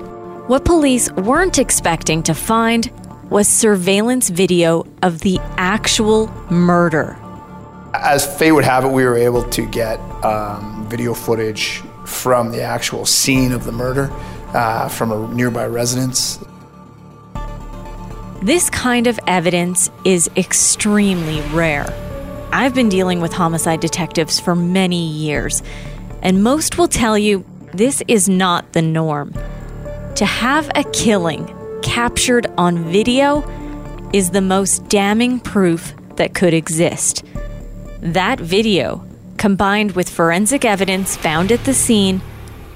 What 0.47 0.65
police 0.65 1.11
weren't 1.13 1.59
expecting 1.59 2.23
to 2.23 2.33
find 2.33 2.91
was 3.29 3.47
surveillance 3.47 4.29
video 4.29 4.85
of 5.01 5.21
the 5.21 5.39
actual 5.57 6.27
murder. 6.51 7.17
As 7.93 8.25
fate 8.37 8.51
would 8.51 8.63
have 8.63 8.85
it, 8.85 8.91
we 8.91 9.05
were 9.05 9.15
able 9.15 9.43
to 9.49 9.65
get 9.65 9.99
um, 10.25 10.87
video 10.89 11.13
footage 11.13 11.81
from 12.05 12.51
the 12.51 12.61
actual 12.61 13.05
scene 13.05 13.51
of 13.51 13.65
the 13.65 13.71
murder 13.71 14.09
uh, 14.53 14.89
from 14.89 15.11
a 15.11 15.33
nearby 15.33 15.67
residence. 15.67 16.39
This 18.41 18.69
kind 18.69 19.07
of 19.07 19.19
evidence 19.27 19.89
is 20.03 20.29
extremely 20.35 21.41
rare. 21.55 21.85
I've 22.51 22.75
been 22.75 22.89
dealing 22.89 23.21
with 23.21 23.31
homicide 23.31 23.79
detectives 23.79 24.39
for 24.39 24.55
many 24.55 25.07
years, 25.07 25.63
and 26.21 26.43
most 26.43 26.77
will 26.77 26.87
tell 26.87 27.17
you 27.17 27.45
this 27.73 28.03
is 28.07 28.27
not 28.27 28.73
the 28.73 28.81
norm. 28.81 29.33
To 30.15 30.25
have 30.25 30.69
a 30.75 30.83
killing 30.91 31.53
captured 31.81 32.47
on 32.57 32.83
video 32.91 33.43
is 34.13 34.31
the 34.31 34.41
most 34.41 34.87
damning 34.89 35.39
proof 35.39 35.93
that 36.17 36.33
could 36.33 36.53
exist. 36.53 37.23
That 38.03 38.37
video, 38.37 39.07
combined 39.37 39.93
with 39.93 40.09
forensic 40.09 40.65
evidence 40.65 41.15
found 41.15 41.53
at 41.53 41.63
the 41.63 41.73
scene, 41.73 42.21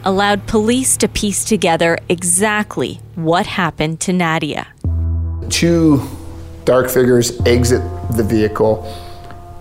allowed 0.05 0.47
police 0.47 0.95
to 0.97 1.09
piece 1.09 1.43
together 1.43 1.97
exactly 2.07 3.01
what 3.15 3.45
happened 3.45 3.99
to 3.99 4.13
Nadia. 4.13 4.67
Two 5.49 6.01
dark 6.63 6.89
figures 6.89 7.37
exit 7.45 7.81
the 8.15 8.23
vehicle 8.23 8.87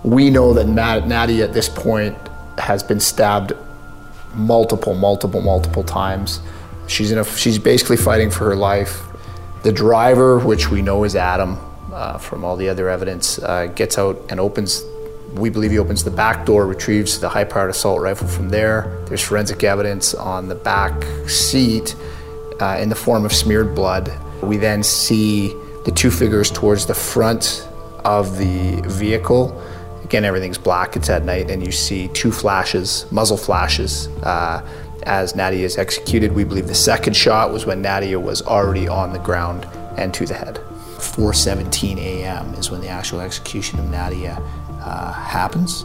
we 0.04 0.30
know 0.30 0.54
that 0.54 0.68
Nadia 0.68 1.42
at 1.42 1.52
this 1.52 1.68
point 1.68 2.16
has 2.58 2.84
been 2.84 3.00
stabbed 3.00 3.52
multiple, 4.34 4.94
multiple, 4.94 5.40
multiple 5.40 5.82
times. 5.82 6.38
She's 6.86 7.10
in 7.10 7.18
a, 7.18 7.24
she's 7.24 7.58
basically 7.58 7.96
fighting 7.96 8.30
for 8.30 8.44
her 8.44 8.54
life. 8.54 9.02
The 9.64 9.72
driver, 9.72 10.38
which 10.38 10.70
we 10.70 10.80
know 10.80 11.02
is 11.02 11.16
Adam 11.16 11.58
uh, 11.92 12.18
from 12.18 12.44
all 12.44 12.54
the 12.56 12.68
other 12.68 12.88
evidence, 12.88 13.40
uh, 13.40 13.66
gets 13.66 13.98
out 13.98 14.24
and 14.30 14.38
opens. 14.38 14.84
We 15.36 15.50
believe 15.50 15.70
he 15.70 15.78
opens 15.78 16.02
the 16.02 16.10
back 16.10 16.46
door, 16.46 16.66
retrieves 16.66 17.20
the 17.20 17.28
high-powered 17.28 17.70
assault 17.70 18.00
rifle 18.00 18.26
from 18.26 18.48
there. 18.48 19.04
There's 19.06 19.22
forensic 19.22 19.62
evidence 19.64 20.14
on 20.14 20.48
the 20.48 20.54
back 20.54 21.04
seat 21.28 21.94
uh, 22.60 22.78
in 22.80 22.88
the 22.88 22.94
form 22.94 23.24
of 23.24 23.32
smeared 23.32 23.74
blood. 23.74 24.12
We 24.42 24.56
then 24.56 24.82
see 24.82 25.48
the 25.84 25.92
two 25.94 26.10
figures 26.10 26.50
towards 26.50 26.86
the 26.86 26.94
front 26.94 27.68
of 28.04 28.38
the 28.38 28.82
vehicle 28.88 29.62
Again, 30.06 30.24
everything's 30.24 30.56
black, 30.56 30.94
it's 30.94 31.10
at 31.10 31.24
night, 31.24 31.50
and 31.50 31.66
you 31.66 31.72
see 31.72 32.06
two 32.06 32.30
flashes, 32.30 33.06
muzzle 33.10 33.36
flashes, 33.36 34.06
uh, 34.22 34.64
as 35.02 35.34
Nadia 35.34 35.64
is 35.64 35.78
executed. 35.78 36.30
We 36.30 36.44
believe 36.44 36.68
the 36.68 36.76
second 36.76 37.16
shot 37.16 37.52
was 37.52 37.66
when 37.66 37.82
Nadia 37.82 38.20
was 38.20 38.40
already 38.40 38.86
on 38.86 39.12
the 39.12 39.18
ground 39.18 39.66
and 39.96 40.14
to 40.14 40.24
the 40.24 40.34
head. 40.34 40.60
4:17 40.98 41.98
a.m. 41.98 42.54
is 42.54 42.70
when 42.70 42.82
the 42.82 42.88
actual 42.88 43.18
execution 43.20 43.80
of 43.80 43.90
Nadia 43.90 44.40
uh, 44.86 45.12
happens. 45.12 45.84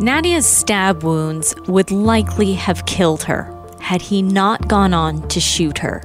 Nadia's 0.00 0.46
stab 0.46 1.02
wounds 1.02 1.54
would 1.68 1.90
likely 1.90 2.54
have 2.54 2.86
killed 2.86 3.22
her 3.24 3.52
had 3.80 4.00
he 4.00 4.22
not 4.22 4.68
gone 4.68 4.94
on 4.94 5.26
to 5.28 5.40
shoot 5.40 5.78
her. 5.78 6.02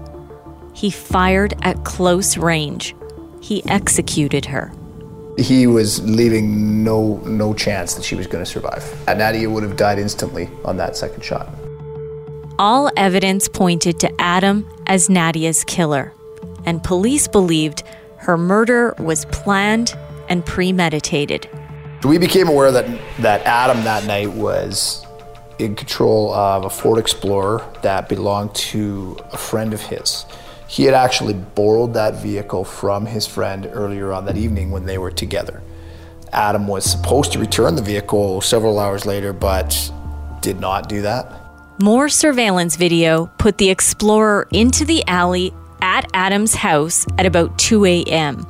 He 0.74 0.90
fired 0.90 1.54
at 1.62 1.84
close 1.86 2.38
range. 2.38 2.96
He 3.42 3.66
executed 3.66 4.46
her 4.46 4.72
he 5.38 5.68
was 5.68 6.02
leaving 6.04 6.84
no 6.84 7.18
no 7.26 7.54
chance 7.54 7.94
that 7.96 8.04
she 8.04 8.16
was 8.16 8.28
going 8.28 8.44
to 8.44 8.50
survive. 8.50 8.84
And 9.08 9.20
Nadia 9.20 9.50
would 9.50 9.64
have 9.64 9.78
died 9.78 10.00
instantly 10.00 10.50
on 10.66 10.78
that 10.78 10.96
second 10.96 11.24
shot. 11.24 11.50
All 12.60 12.92
evidence 12.96 13.48
pointed 13.48 14.00
to 14.02 14.22
Adam 14.22 14.68
as 14.88 15.10
Nadia's 15.10 15.64
killer, 15.64 16.14
and 16.66 16.84
police 16.84 17.28
believed 17.28 17.84
her 18.18 18.38
murder 18.38 18.94
was 19.00 19.26
planned 19.26 19.98
and 20.30 20.46
premeditated. 20.46 21.50
We 22.04 22.18
became 22.18 22.48
aware 22.48 22.72
that 22.72 22.86
that 23.20 23.46
Adam 23.46 23.84
that 23.84 24.06
night 24.06 24.32
was 24.32 25.06
in 25.60 25.76
control 25.76 26.34
of 26.34 26.66
a 26.66 26.70
Ford 26.70 26.98
Explorer 26.98 27.64
that 27.84 28.10
belonged 28.10 28.56
to 28.56 29.18
a 29.32 29.38
friend 29.38 29.72
of 29.74 29.82
his. 29.82 30.26
He 30.68 30.84
had 30.84 30.96
actually 30.96 31.34
borrowed 31.34 31.94
that 31.94 32.16
vehicle 32.16 32.64
from 32.64 33.06
his 33.06 33.28
friend 33.28 33.70
earlier 33.72 34.12
on 34.14 34.26
that 34.26 34.38
evening 34.38 34.72
when 34.72 34.86
they 34.86 34.98
were 34.98 35.12
together. 35.12 35.62
Adam 36.34 36.66
was 36.66 36.86
supposed 36.86 37.34
to 37.34 37.40
return 37.40 37.76
the 37.76 37.82
vehicle 37.84 38.42
several 38.42 38.80
hours 38.80 39.06
later, 39.06 39.34
but 39.34 39.92
did 40.42 40.60
not 40.60 40.90
do 40.90 41.02
that. 41.04 41.32
More 41.80 42.10
surveillance 42.10 42.78
video 42.78 43.28
put 43.38 43.58
the 43.58 43.70
Explorer 43.70 44.48
into 44.52 44.86
the 44.86 45.04
alley 45.08 45.54
at 45.82 46.10
Adam's 46.14 46.56
house 46.56 47.06
at 47.18 47.26
about 47.26 47.60
2 47.60 47.86
a.m. 47.86 48.48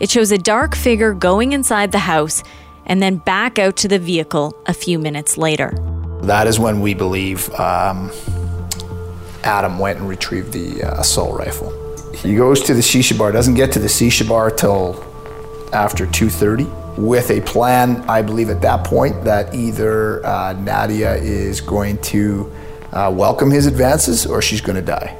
It 0.00 0.10
shows 0.10 0.32
a 0.32 0.38
dark 0.38 0.74
figure 0.74 1.14
going 1.14 1.52
inside 1.52 1.92
the 1.92 1.98
house 1.98 2.42
and 2.90 3.00
then 3.00 3.18
back 3.18 3.58
out 3.58 3.76
to 3.76 3.88
the 3.88 4.00
vehicle 4.00 4.60
a 4.66 4.74
few 4.74 4.98
minutes 4.98 5.38
later. 5.38 5.72
That 6.24 6.48
is 6.48 6.58
when 6.58 6.80
we 6.80 6.92
believe 6.92 7.48
um, 7.54 8.10
Adam 9.44 9.78
went 9.78 10.00
and 10.00 10.08
retrieved 10.08 10.52
the 10.52 10.82
uh, 10.82 11.00
assault 11.00 11.38
rifle. 11.38 11.70
He 12.12 12.34
goes 12.34 12.60
to 12.64 12.74
the 12.74 12.80
shisha 12.80 13.16
bar, 13.16 13.30
doesn't 13.30 13.54
get 13.54 13.70
to 13.72 13.78
the 13.78 13.86
shisha 13.86 14.28
bar 14.28 14.50
till 14.50 15.02
after 15.72 16.04
2.30 16.04 16.98
with 16.98 17.30
a 17.30 17.40
plan, 17.42 18.02
I 18.08 18.22
believe 18.22 18.50
at 18.50 18.60
that 18.62 18.84
point, 18.84 19.22
that 19.24 19.54
either 19.54 20.26
uh, 20.26 20.54
Nadia 20.54 21.14
is 21.14 21.60
going 21.60 21.96
to 22.02 22.52
uh, 22.92 23.12
welcome 23.14 23.52
his 23.52 23.66
advances 23.66 24.26
or 24.26 24.42
she's 24.42 24.60
going 24.60 24.76
to 24.76 24.82
die. 24.82 25.16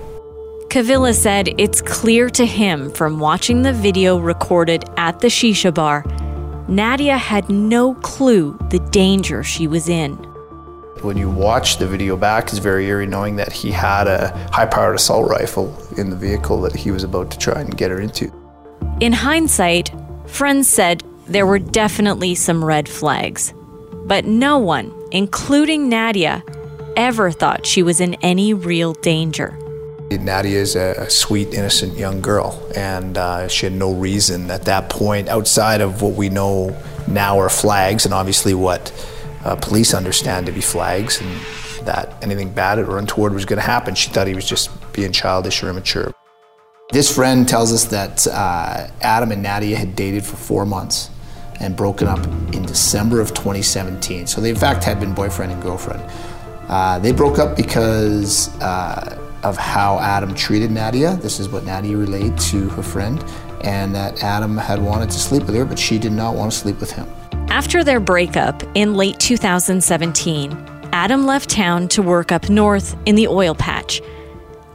Cavilla 0.68 1.14
said 1.14 1.54
it's 1.58 1.80
clear 1.80 2.28
to 2.30 2.44
him 2.44 2.90
from 2.92 3.18
watching 3.18 3.62
the 3.62 3.72
video 3.72 4.18
recorded 4.18 4.84
at 4.96 5.20
the 5.20 5.28
shisha 5.28 5.72
bar, 5.72 6.04
Nadia 6.70 7.18
had 7.18 7.50
no 7.50 7.94
clue 7.94 8.56
the 8.70 8.78
danger 8.78 9.42
she 9.42 9.66
was 9.66 9.88
in. 9.88 10.14
When 11.02 11.16
you 11.16 11.28
watch 11.28 11.78
the 11.78 11.86
video 11.88 12.16
back, 12.16 12.44
it's 12.44 12.58
very 12.58 12.86
eerie 12.86 13.08
knowing 13.08 13.34
that 13.36 13.50
he 13.50 13.72
had 13.72 14.06
a 14.06 14.28
high 14.52 14.66
powered 14.66 14.94
assault 14.94 15.28
rifle 15.28 15.76
in 15.96 16.10
the 16.10 16.16
vehicle 16.16 16.60
that 16.60 16.76
he 16.76 16.92
was 16.92 17.02
about 17.02 17.32
to 17.32 17.38
try 17.38 17.60
and 17.60 17.76
get 17.76 17.90
her 17.90 18.00
into. 18.00 18.32
In 19.00 19.12
hindsight, 19.12 19.90
friends 20.26 20.68
said 20.68 21.02
there 21.26 21.44
were 21.44 21.58
definitely 21.58 22.36
some 22.36 22.64
red 22.64 22.88
flags. 22.88 23.52
But 24.04 24.24
no 24.24 24.58
one, 24.58 24.94
including 25.10 25.88
Nadia, 25.88 26.44
ever 26.96 27.32
thought 27.32 27.66
she 27.66 27.82
was 27.82 28.00
in 28.00 28.14
any 28.22 28.54
real 28.54 28.92
danger. 28.92 29.58
Nadia 30.18 30.58
is 30.58 30.74
a 30.74 31.08
sweet, 31.08 31.54
innocent 31.54 31.96
young 31.96 32.20
girl, 32.20 32.60
and 32.74 33.16
uh, 33.16 33.46
she 33.46 33.66
had 33.66 33.72
no 33.72 33.92
reason 33.92 34.50
at 34.50 34.64
that 34.64 34.90
point, 34.90 35.28
outside 35.28 35.80
of 35.80 36.02
what 36.02 36.14
we 36.14 36.28
know 36.28 36.76
now 37.06 37.38
are 37.38 37.48
flags, 37.48 38.04
and 38.04 38.12
obviously 38.12 38.52
what 38.52 38.92
uh, 39.44 39.54
police 39.56 39.94
understand 39.94 40.46
to 40.46 40.52
be 40.52 40.60
flags 40.60 41.20
and 41.20 41.30
that 41.86 42.14
anything 42.22 42.52
bad 42.52 42.78
or 42.78 42.98
untoward 42.98 43.32
was 43.32 43.44
going 43.44 43.58
to 43.58 43.64
happen. 43.66 43.94
She 43.94 44.10
thought 44.10 44.26
he 44.26 44.34
was 44.34 44.44
just 44.44 44.70
being 44.92 45.12
childish 45.12 45.62
or 45.62 45.70
immature. 45.70 46.12
This 46.92 47.14
friend 47.14 47.48
tells 47.48 47.72
us 47.72 47.84
that 47.84 48.26
uh, 48.26 48.88
Adam 49.00 49.30
and 49.30 49.42
Nadia 49.42 49.76
had 49.76 49.94
dated 49.94 50.24
for 50.24 50.36
four 50.36 50.66
months 50.66 51.08
and 51.60 51.76
broken 51.76 52.08
up 52.08 52.24
in 52.52 52.62
December 52.64 53.20
of 53.20 53.28
2017. 53.28 54.26
So 54.26 54.40
they, 54.40 54.50
in 54.50 54.56
fact, 54.56 54.82
had 54.82 54.98
been 54.98 55.14
boyfriend 55.14 55.52
and 55.52 55.62
girlfriend. 55.62 56.02
Uh, 56.68 56.98
they 56.98 57.12
broke 57.12 57.38
up 57.38 57.56
because 57.56 58.48
uh, 58.60 59.29
of 59.42 59.56
how 59.56 59.98
Adam 59.98 60.34
treated 60.34 60.70
Nadia. 60.70 61.16
This 61.16 61.40
is 61.40 61.48
what 61.48 61.64
Nadia 61.64 61.96
relayed 61.96 62.38
to 62.38 62.68
her 62.70 62.82
friend, 62.82 63.24
and 63.62 63.94
that 63.94 64.22
Adam 64.22 64.56
had 64.56 64.80
wanted 64.80 65.10
to 65.10 65.18
sleep 65.18 65.44
with 65.44 65.54
her, 65.54 65.64
but 65.64 65.78
she 65.78 65.98
did 65.98 66.12
not 66.12 66.34
want 66.34 66.52
to 66.52 66.58
sleep 66.58 66.80
with 66.80 66.92
him. 66.92 67.06
After 67.48 67.82
their 67.82 68.00
breakup 68.00 68.62
in 68.74 68.94
late 68.94 69.18
2017, 69.18 70.52
Adam 70.92 71.26
left 71.26 71.50
town 71.50 71.88
to 71.88 72.02
work 72.02 72.32
up 72.32 72.48
north 72.48 72.96
in 73.06 73.14
the 73.14 73.28
oil 73.28 73.54
patch. 73.54 74.00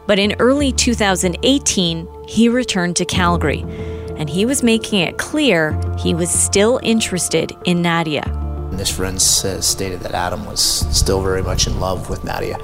But 0.08 0.20
in 0.20 0.36
early 0.40 0.72
2018, 0.72 2.08
he 2.28 2.50
returned 2.50 2.96
to 2.98 3.06
Calgary, 3.06 3.62
and 4.18 4.30
he 4.30 4.46
was 4.46 4.64
making 4.64 5.00
it 5.00 5.18
clear 5.18 5.80
he 5.98 6.14
was 6.14 6.30
still 6.30 6.80
interested 6.84 7.52
in 7.66 7.82
Nadia. 7.82 8.24
And 8.70 8.80
his 8.80 8.90
friends 8.90 9.46
uh, 9.46 9.62
stated 9.62 10.02
that 10.02 10.14
Adam 10.14 10.46
was 10.46 10.60
still 10.60 11.22
very 11.22 11.42
much 11.42 11.68
in 11.68 11.80
love 11.80 12.10
with 12.10 12.24
Nadia. 12.24 12.58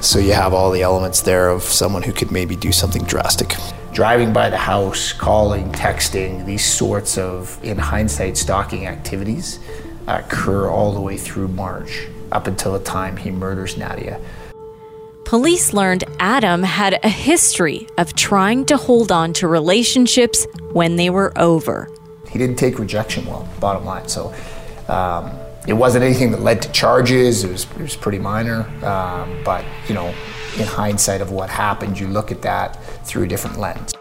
So 0.00 0.18
you 0.18 0.32
have 0.32 0.54
all 0.54 0.70
the 0.70 0.80
elements 0.80 1.20
there 1.20 1.50
of 1.50 1.62
someone 1.62 2.02
who 2.02 2.12
could 2.12 2.30
maybe 2.30 2.56
do 2.56 2.72
something 2.72 3.04
drastic. 3.04 3.54
Driving 3.92 4.32
by 4.32 4.48
the 4.48 4.56
house, 4.56 5.12
calling, 5.12 5.70
texting, 5.72 6.46
these 6.46 6.64
sorts 6.64 7.18
of, 7.18 7.62
in 7.62 7.76
hindsight, 7.76 8.38
stalking 8.38 8.86
activities 8.86 9.58
occur 10.06 10.70
all 10.70 10.94
the 10.94 11.00
way 11.00 11.18
through 11.18 11.48
March, 11.48 12.06
up 12.32 12.46
until 12.46 12.72
the 12.72 12.82
time 12.82 13.18
he 13.18 13.30
murders 13.30 13.76
Nadia. 13.76 14.18
Police 15.24 15.74
learned 15.74 16.04
Adam 16.18 16.62
had 16.62 16.98
a 17.04 17.08
history 17.08 17.86
of 17.98 18.16
trying 18.16 18.64
to 18.66 18.78
hold 18.78 19.12
on 19.12 19.34
to 19.34 19.48
relationships 19.48 20.46
when 20.72 20.96
they 20.96 21.10
were 21.10 21.32
over. 21.36 21.90
He 22.30 22.38
didn't 22.38 22.56
take 22.56 22.78
rejection 22.78 23.26
well, 23.26 23.46
bottom 23.60 23.84
line. 23.84 24.08
So 24.08 24.32
um, 24.88 25.30
it 25.66 25.74
wasn't 25.74 26.04
anything 26.04 26.30
that 26.32 26.40
led 26.40 26.62
to 26.62 26.72
charges. 26.72 27.44
It 27.44 27.50
was, 27.50 27.64
it 27.64 27.80
was 27.80 27.96
pretty 27.96 28.18
minor. 28.18 28.62
Um, 28.84 29.42
but, 29.44 29.64
you 29.88 29.94
know, 29.94 30.14
in 30.58 30.66
hindsight 30.66 31.20
of 31.20 31.30
what 31.30 31.50
happened, 31.50 31.98
you 31.98 32.08
look 32.08 32.32
at 32.32 32.42
that 32.42 32.82
through 33.04 33.24
a 33.24 33.28
different 33.28 33.58
lens. 33.58 33.94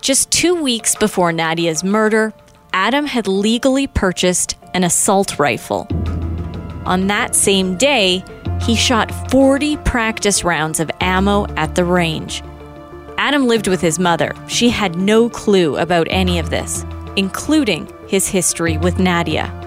Just 0.00 0.30
two 0.30 0.54
weeks 0.54 0.94
before 0.94 1.32
Nadia's 1.32 1.82
murder, 1.82 2.32
Adam 2.72 3.06
had 3.06 3.26
legally 3.26 3.86
purchased 3.86 4.56
an 4.74 4.84
assault 4.84 5.38
rifle. 5.38 5.86
On 6.86 7.06
that 7.06 7.34
same 7.34 7.76
day, 7.76 8.22
he 8.60 8.76
shot 8.76 9.10
40 9.30 9.76
practice 9.78 10.44
rounds 10.44 10.80
of 10.80 10.90
ammo 11.00 11.46
at 11.56 11.74
the 11.74 11.84
range. 11.84 12.42
Adam 13.16 13.46
lived 13.46 13.68
with 13.68 13.80
his 13.80 13.98
mother. 13.98 14.34
She 14.48 14.68
had 14.68 14.96
no 14.96 15.30
clue 15.30 15.76
about 15.76 16.06
any 16.10 16.38
of 16.38 16.50
this, 16.50 16.84
including 17.16 17.90
his 18.08 18.28
history 18.28 18.76
with 18.76 18.98
Nadia. 18.98 19.63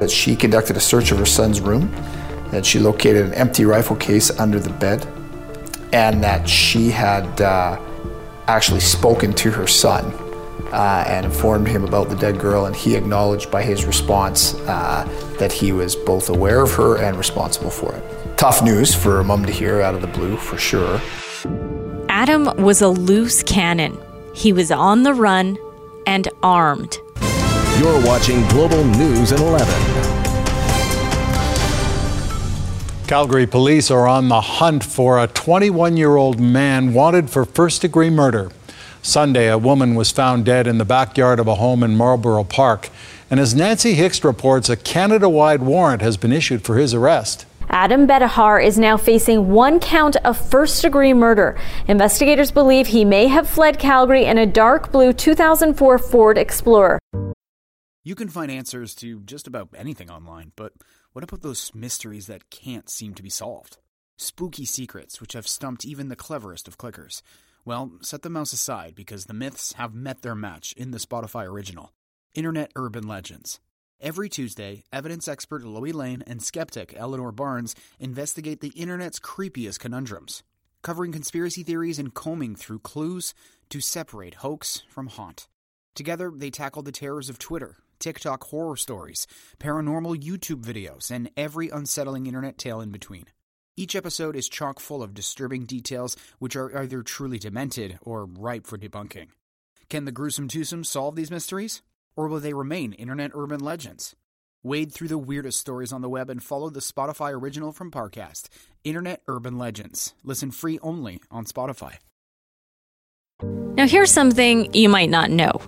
That 0.00 0.10
she 0.10 0.36
conducted 0.36 0.76
a 0.76 0.80
search 0.80 1.12
of 1.12 1.18
her 1.18 1.26
son's 1.26 1.60
room, 1.60 1.90
that 2.50 2.66
she 2.66 2.78
located 2.78 3.26
an 3.26 3.34
empty 3.34 3.64
rifle 3.64 3.96
case 3.96 4.30
under 4.38 4.58
the 4.58 4.70
bed, 4.70 5.06
and 5.92 6.22
that 6.22 6.48
she 6.48 6.90
had 6.90 7.40
uh, 7.40 7.78
actually 8.46 8.80
spoken 8.80 9.32
to 9.34 9.50
her 9.50 9.66
son 9.66 10.04
uh, 10.72 11.04
and 11.06 11.24
informed 11.24 11.68
him 11.68 11.84
about 11.84 12.08
the 12.08 12.16
dead 12.16 12.38
girl, 12.38 12.66
and 12.66 12.74
he 12.74 12.96
acknowledged 12.96 13.50
by 13.50 13.62
his 13.62 13.84
response 13.84 14.54
uh, 14.62 15.08
that 15.38 15.52
he 15.52 15.72
was 15.72 15.94
both 15.94 16.28
aware 16.28 16.62
of 16.62 16.72
her 16.72 16.96
and 16.96 17.16
responsible 17.16 17.70
for 17.70 17.94
it. 17.94 18.36
Tough 18.36 18.62
news 18.62 18.94
for 18.94 19.20
a 19.20 19.24
mom 19.24 19.44
to 19.44 19.52
hear 19.52 19.80
out 19.80 19.94
of 19.94 20.00
the 20.00 20.08
blue, 20.08 20.36
for 20.36 20.58
sure. 20.58 21.00
Adam 22.08 22.44
was 22.62 22.82
a 22.82 22.88
loose 22.88 23.42
cannon. 23.42 23.96
He 24.34 24.52
was 24.52 24.70
on 24.70 25.04
the 25.04 25.14
run 25.14 25.56
and 26.06 26.28
armed. 26.42 26.98
You're 27.78 28.06
watching 28.06 28.46
Global 28.50 28.84
News 28.84 29.32
at 29.32 29.40
11. 29.40 29.66
Calgary 33.08 33.48
police 33.48 33.90
are 33.90 34.06
on 34.06 34.28
the 34.28 34.40
hunt 34.40 34.84
for 34.84 35.18
a 35.18 35.26
21 35.26 35.96
year 35.96 36.14
old 36.14 36.38
man 36.38 36.94
wanted 36.94 37.30
for 37.30 37.44
first 37.44 37.82
degree 37.82 38.10
murder. 38.10 38.52
Sunday, 39.02 39.50
a 39.50 39.58
woman 39.58 39.96
was 39.96 40.12
found 40.12 40.44
dead 40.44 40.68
in 40.68 40.78
the 40.78 40.84
backyard 40.84 41.40
of 41.40 41.48
a 41.48 41.56
home 41.56 41.82
in 41.82 41.96
Marlborough 41.96 42.44
Park. 42.44 42.90
And 43.28 43.40
as 43.40 43.56
Nancy 43.56 43.94
Hixt 43.94 44.22
reports, 44.22 44.68
a 44.68 44.76
Canada 44.76 45.28
wide 45.28 45.62
warrant 45.62 46.00
has 46.00 46.16
been 46.16 46.32
issued 46.32 46.62
for 46.62 46.78
his 46.78 46.94
arrest. 46.94 47.44
Adam 47.70 48.06
Bettahar 48.06 48.64
is 48.64 48.78
now 48.78 48.96
facing 48.96 49.50
one 49.50 49.80
count 49.80 50.14
of 50.24 50.38
first 50.38 50.80
degree 50.80 51.12
murder. 51.12 51.58
Investigators 51.88 52.52
believe 52.52 52.86
he 52.86 53.04
may 53.04 53.26
have 53.26 53.50
fled 53.50 53.80
Calgary 53.80 54.26
in 54.26 54.38
a 54.38 54.46
dark 54.46 54.92
blue 54.92 55.12
2004 55.12 55.98
Ford 55.98 56.38
Explorer. 56.38 57.00
You 58.06 58.14
can 58.14 58.28
find 58.28 58.50
answers 58.50 58.94
to 58.96 59.20
just 59.20 59.46
about 59.46 59.70
anything 59.74 60.10
online, 60.10 60.52
but 60.56 60.74
what 61.14 61.24
about 61.24 61.40
those 61.40 61.74
mysteries 61.74 62.26
that 62.26 62.50
can't 62.50 62.90
seem 62.90 63.14
to 63.14 63.22
be 63.22 63.30
solved? 63.30 63.78
Spooky 64.18 64.66
secrets 64.66 65.22
which 65.22 65.32
have 65.32 65.48
stumped 65.48 65.86
even 65.86 66.10
the 66.10 66.14
cleverest 66.14 66.68
of 66.68 66.76
clickers. 66.76 67.22
Well, 67.64 67.92
set 68.02 68.20
the 68.20 68.28
mouse 68.28 68.52
aside 68.52 68.94
because 68.94 69.24
the 69.24 69.32
myths 69.32 69.72
have 69.72 69.94
met 69.94 70.20
their 70.20 70.34
match 70.34 70.74
in 70.74 70.90
the 70.90 70.98
Spotify 70.98 71.46
original 71.46 71.94
Internet 72.34 72.72
Urban 72.76 73.08
Legends. 73.08 73.58
Every 74.02 74.28
Tuesday, 74.28 74.84
evidence 74.92 75.26
expert 75.26 75.64
Loie 75.64 75.94
Lane 75.94 76.22
and 76.26 76.42
skeptic 76.42 76.92
Eleanor 76.94 77.32
Barnes 77.32 77.74
investigate 77.98 78.60
the 78.60 78.68
internet's 78.76 79.18
creepiest 79.18 79.78
conundrums, 79.78 80.42
covering 80.82 81.10
conspiracy 81.10 81.62
theories 81.62 81.98
and 81.98 82.12
combing 82.12 82.54
through 82.54 82.80
clues 82.80 83.32
to 83.70 83.80
separate 83.80 84.34
hoax 84.34 84.82
from 84.90 85.06
haunt. 85.06 85.48
Together, 85.94 86.30
they 86.34 86.50
tackle 86.50 86.82
the 86.82 86.92
terrors 86.92 87.30
of 87.30 87.38
Twitter, 87.38 87.78
TikTok 88.04 88.44
horror 88.44 88.76
stories, 88.76 89.26
paranormal 89.58 90.22
YouTube 90.22 90.62
videos, 90.62 91.10
and 91.10 91.30
every 91.38 91.70
unsettling 91.70 92.26
internet 92.26 92.58
tale 92.58 92.82
in 92.82 92.90
between. 92.90 93.24
Each 93.78 93.96
episode 93.96 94.36
is 94.36 94.46
chock 94.46 94.78
full 94.78 95.02
of 95.02 95.14
disturbing 95.14 95.64
details 95.64 96.14
which 96.38 96.54
are 96.54 96.76
either 96.78 97.02
truly 97.02 97.38
demented 97.38 97.98
or 98.02 98.26
ripe 98.26 98.66
for 98.66 98.76
debunking. 98.76 99.28
Can 99.88 100.04
the 100.04 100.12
gruesome 100.12 100.48
twosome 100.48 100.84
solve 100.84 101.16
these 101.16 101.30
mysteries? 101.30 101.80
Or 102.14 102.28
will 102.28 102.40
they 102.40 102.52
remain 102.52 102.92
internet 102.92 103.30
urban 103.32 103.60
legends? 103.60 104.14
Wade 104.62 104.92
through 104.92 105.08
the 105.08 105.16
weirdest 105.16 105.58
stories 105.58 105.90
on 105.90 106.02
the 106.02 106.10
web 106.10 106.28
and 106.28 106.42
follow 106.42 106.68
the 106.68 106.80
Spotify 106.80 107.32
original 107.32 107.72
from 107.72 107.90
Parcast, 107.90 108.50
Internet 108.84 109.22
Urban 109.28 109.56
Legends. 109.56 110.12
Listen 110.22 110.50
free 110.50 110.78
only 110.82 111.22
on 111.30 111.46
Spotify. 111.46 111.94
Now, 113.42 113.86
here's 113.86 114.10
something 114.10 114.74
you 114.74 114.90
might 114.90 115.08
not 115.08 115.30
know. 115.30 115.58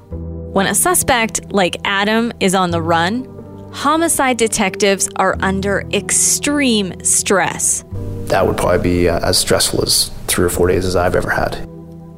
When 0.56 0.68
a 0.68 0.74
suspect 0.74 1.52
like 1.52 1.76
Adam 1.84 2.32
is 2.40 2.54
on 2.54 2.70
the 2.70 2.80
run, 2.80 3.26
homicide 3.74 4.38
detectives 4.38 5.06
are 5.16 5.36
under 5.40 5.82
extreme 5.92 6.98
stress. 7.04 7.84
That 8.28 8.46
would 8.46 8.56
probably 8.56 8.82
be 8.82 9.06
uh, 9.06 9.20
as 9.20 9.36
stressful 9.36 9.82
as 9.82 10.08
three 10.28 10.46
or 10.46 10.48
four 10.48 10.68
days 10.68 10.86
as 10.86 10.96
I've 10.96 11.14
ever 11.14 11.28
had. 11.28 11.62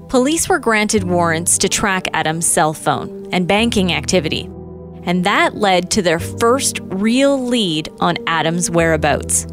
Police 0.09 0.49
were 0.49 0.61
granted 0.61 1.03
warrants 1.03 1.59
to 1.59 1.69
track 1.69 2.07
Adam's 2.15 2.47
cell 2.47 2.73
phone 2.73 3.29
and 3.33 3.49
banking 3.49 3.93
activity, 3.93 4.45
and 5.03 5.25
that 5.25 5.57
led 5.57 5.91
to 5.91 6.01
their 6.01 6.21
first 6.21 6.79
real 6.83 7.45
lead 7.45 7.89
on 7.99 8.19
Adam's 8.29 8.71
whereabouts. 8.71 9.49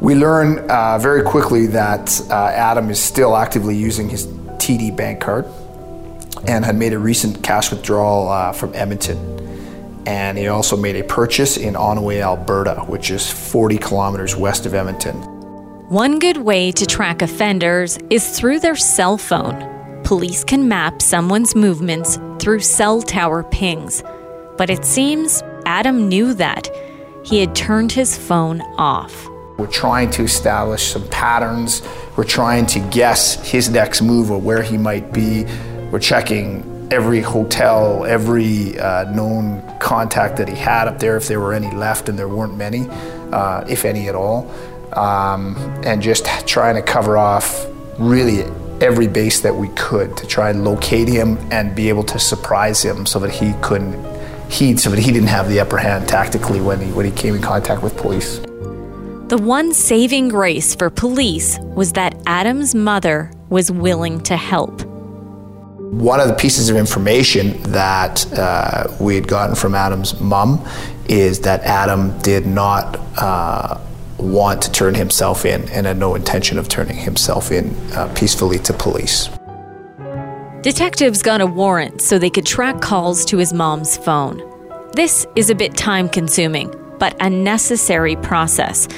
We 0.00 0.16
learn 0.16 0.68
uh, 0.68 0.98
very 0.98 1.22
quickly 1.22 1.68
that 1.68 2.20
uh, 2.30 2.46
Adam 2.46 2.90
is 2.90 2.98
still 2.98 3.36
actively 3.36 3.76
using 3.76 4.08
his 4.08 4.26
TD 4.26 4.96
bank 4.96 5.20
card 5.20 5.44
and 6.46 6.64
had 6.64 6.76
made 6.76 6.92
a 6.92 6.98
recent 6.98 7.42
cash 7.42 7.70
withdrawal 7.70 8.28
uh, 8.28 8.52
from 8.52 8.74
Edmonton. 8.74 9.18
And 10.06 10.38
he 10.38 10.48
also 10.48 10.76
made 10.76 10.96
a 10.96 11.04
purchase 11.04 11.56
in 11.56 11.74
Onoway, 11.74 12.22
Alberta, 12.22 12.84
which 12.86 13.10
is 13.10 13.30
40 13.30 13.78
kilometers 13.78 14.36
west 14.36 14.64
of 14.64 14.74
Edmonton. 14.74 15.16
One 15.88 16.18
good 16.18 16.38
way 16.38 16.72
to 16.72 16.86
track 16.86 17.22
offenders 17.22 17.98
is 18.10 18.38
through 18.38 18.60
their 18.60 18.76
cell 18.76 19.18
phone. 19.18 20.02
Police 20.04 20.44
can 20.44 20.68
map 20.68 21.02
someone's 21.02 21.54
movements 21.54 22.18
through 22.38 22.60
cell 22.60 23.02
tower 23.02 23.42
pings. 23.42 24.02
But 24.56 24.70
it 24.70 24.84
seems 24.84 25.42
Adam 25.66 26.08
knew 26.08 26.34
that. 26.34 26.70
He 27.24 27.40
had 27.40 27.54
turned 27.54 27.92
his 27.92 28.16
phone 28.16 28.62
off. 28.78 29.28
We're 29.58 29.66
trying 29.66 30.10
to 30.12 30.22
establish 30.22 30.84
some 30.84 31.06
patterns. 31.08 31.82
We're 32.16 32.24
trying 32.24 32.66
to 32.66 32.80
guess 32.90 33.34
his 33.46 33.68
next 33.68 34.00
move 34.02 34.30
or 34.30 34.40
where 34.40 34.62
he 34.62 34.78
might 34.78 35.12
be. 35.12 35.44
We're 35.90 36.00
checking 36.00 36.88
every 36.90 37.20
hotel, 37.20 38.04
every 38.04 38.78
uh, 38.78 39.10
known 39.12 39.62
contact 39.78 40.36
that 40.36 40.48
he 40.48 40.54
had 40.54 40.88
up 40.88 40.98
there, 40.98 41.16
if 41.16 41.28
there 41.28 41.40
were 41.40 41.52
any 41.52 41.70
left, 41.74 42.08
and 42.08 42.18
there 42.18 42.28
weren't 42.28 42.56
many, 42.56 42.86
uh, 43.32 43.64
if 43.68 43.84
any 43.84 44.08
at 44.08 44.14
all, 44.14 44.50
um, 44.92 45.56
and 45.84 46.02
just 46.02 46.26
trying 46.46 46.74
to 46.74 46.82
cover 46.82 47.16
off 47.16 47.66
really 47.98 48.44
every 48.80 49.08
base 49.08 49.40
that 49.40 49.54
we 49.54 49.68
could 49.68 50.16
to 50.16 50.26
try 50.26 50.50
and 50.50 50.64
locate 50.64 51.08
him 51.08 51.36
and 51.50 51.74
be 51.74 51.88
able 51.88 52.04
to 52.04 52.18
surprise 52.18 52.82
him 52.82 53.04
so 53.04 53.18
that 53.18 53.30
he 53.30 53.52
couldn't 53.60 54.06
he 54.50 54.76
so 54.76 54.88
that 54.88 54.98
he 54.98 55.12
didn't 55.12 55.28
have 55.28 55.48
the 55.48 55.60
upper 55.60 55.76
hand 55.76 56.08
tactically 56.08 56.60
when 56.60 56.80
he 56.80 56.92
when 56.92 57.04
he 57.04 57.12
came 57.12 57.34
in 57.34 57.42
contact 57.42 57.82
with 57.82 57.96
police. 57.96 58.38
The 59.28 59.38
one 59.38 59.74
saving 59.74 60.28
grace 60.28 60.74
for 60.74 60.88
police 60.88 61.58
was 61.60 61.92
that 61.92 62.14
Adam's 62.26 62.74
mother 62.74 63.30
was 63.50 63.70
willing 63.70 64.22
to 64.22 64.36
help. 64.36 64.87
One 65.90 66.20
of 66.20 66.28
the 66.28 66.34
pieces 66.34 66.68
of 66.68 66.76
information 66.76 67.62
that 67.62 68.30
uh, 68.34 68.88
we 69.00 69.14
had 69.14 69.26
gotten 69.26 69.56
from 69.56 69.74
Adam's 69.74 70.20
mom 70.20 70.62
is 71.08 71.40
that 71.40 71.62
Adam 71.62 72.16
did 72.18 72.46
not 72.46 73.00
uh, 73.16 73.80
want 74.18 74.60
to 74.62 74.70
turn 74.70 74.94
himself 74.94 75.46
in 75.46 75.62
and 75.70 75.86
had 75.86 75.96
no 75.96 76.14
intention 76.14 76.58
of 76.58 76.68
turning 76.68 76.96
himself 76.96 77.50
in 77.50 77.74
uh, 77.92 78.12
peacefully 78.14 78.58
to 78.58 78.74
police. 78.74 79.30
Detectives 80.60 81.22
got 81.22 81.40
a 81.40 81.46
warrant 81.46 82.02
so 82.02 82.18
they 82.18 82.28
could 82.28 82.44
track 82.44 82.82
calls 82.82 83.24
to 83.24 83.38
his 83.38 83.54
mom's 83.54 83.96
phone. 83.96 84.42
This 84.92 85.26
is 85.36 85.48
a 85.48 85.54
bit 85.54 85.74
time 85.74 86.10
consuming, 86.10 86.70
but 86.98 87.16
a 87.20 87.30
necessary 87.30 88.16
process. 88.16 88.88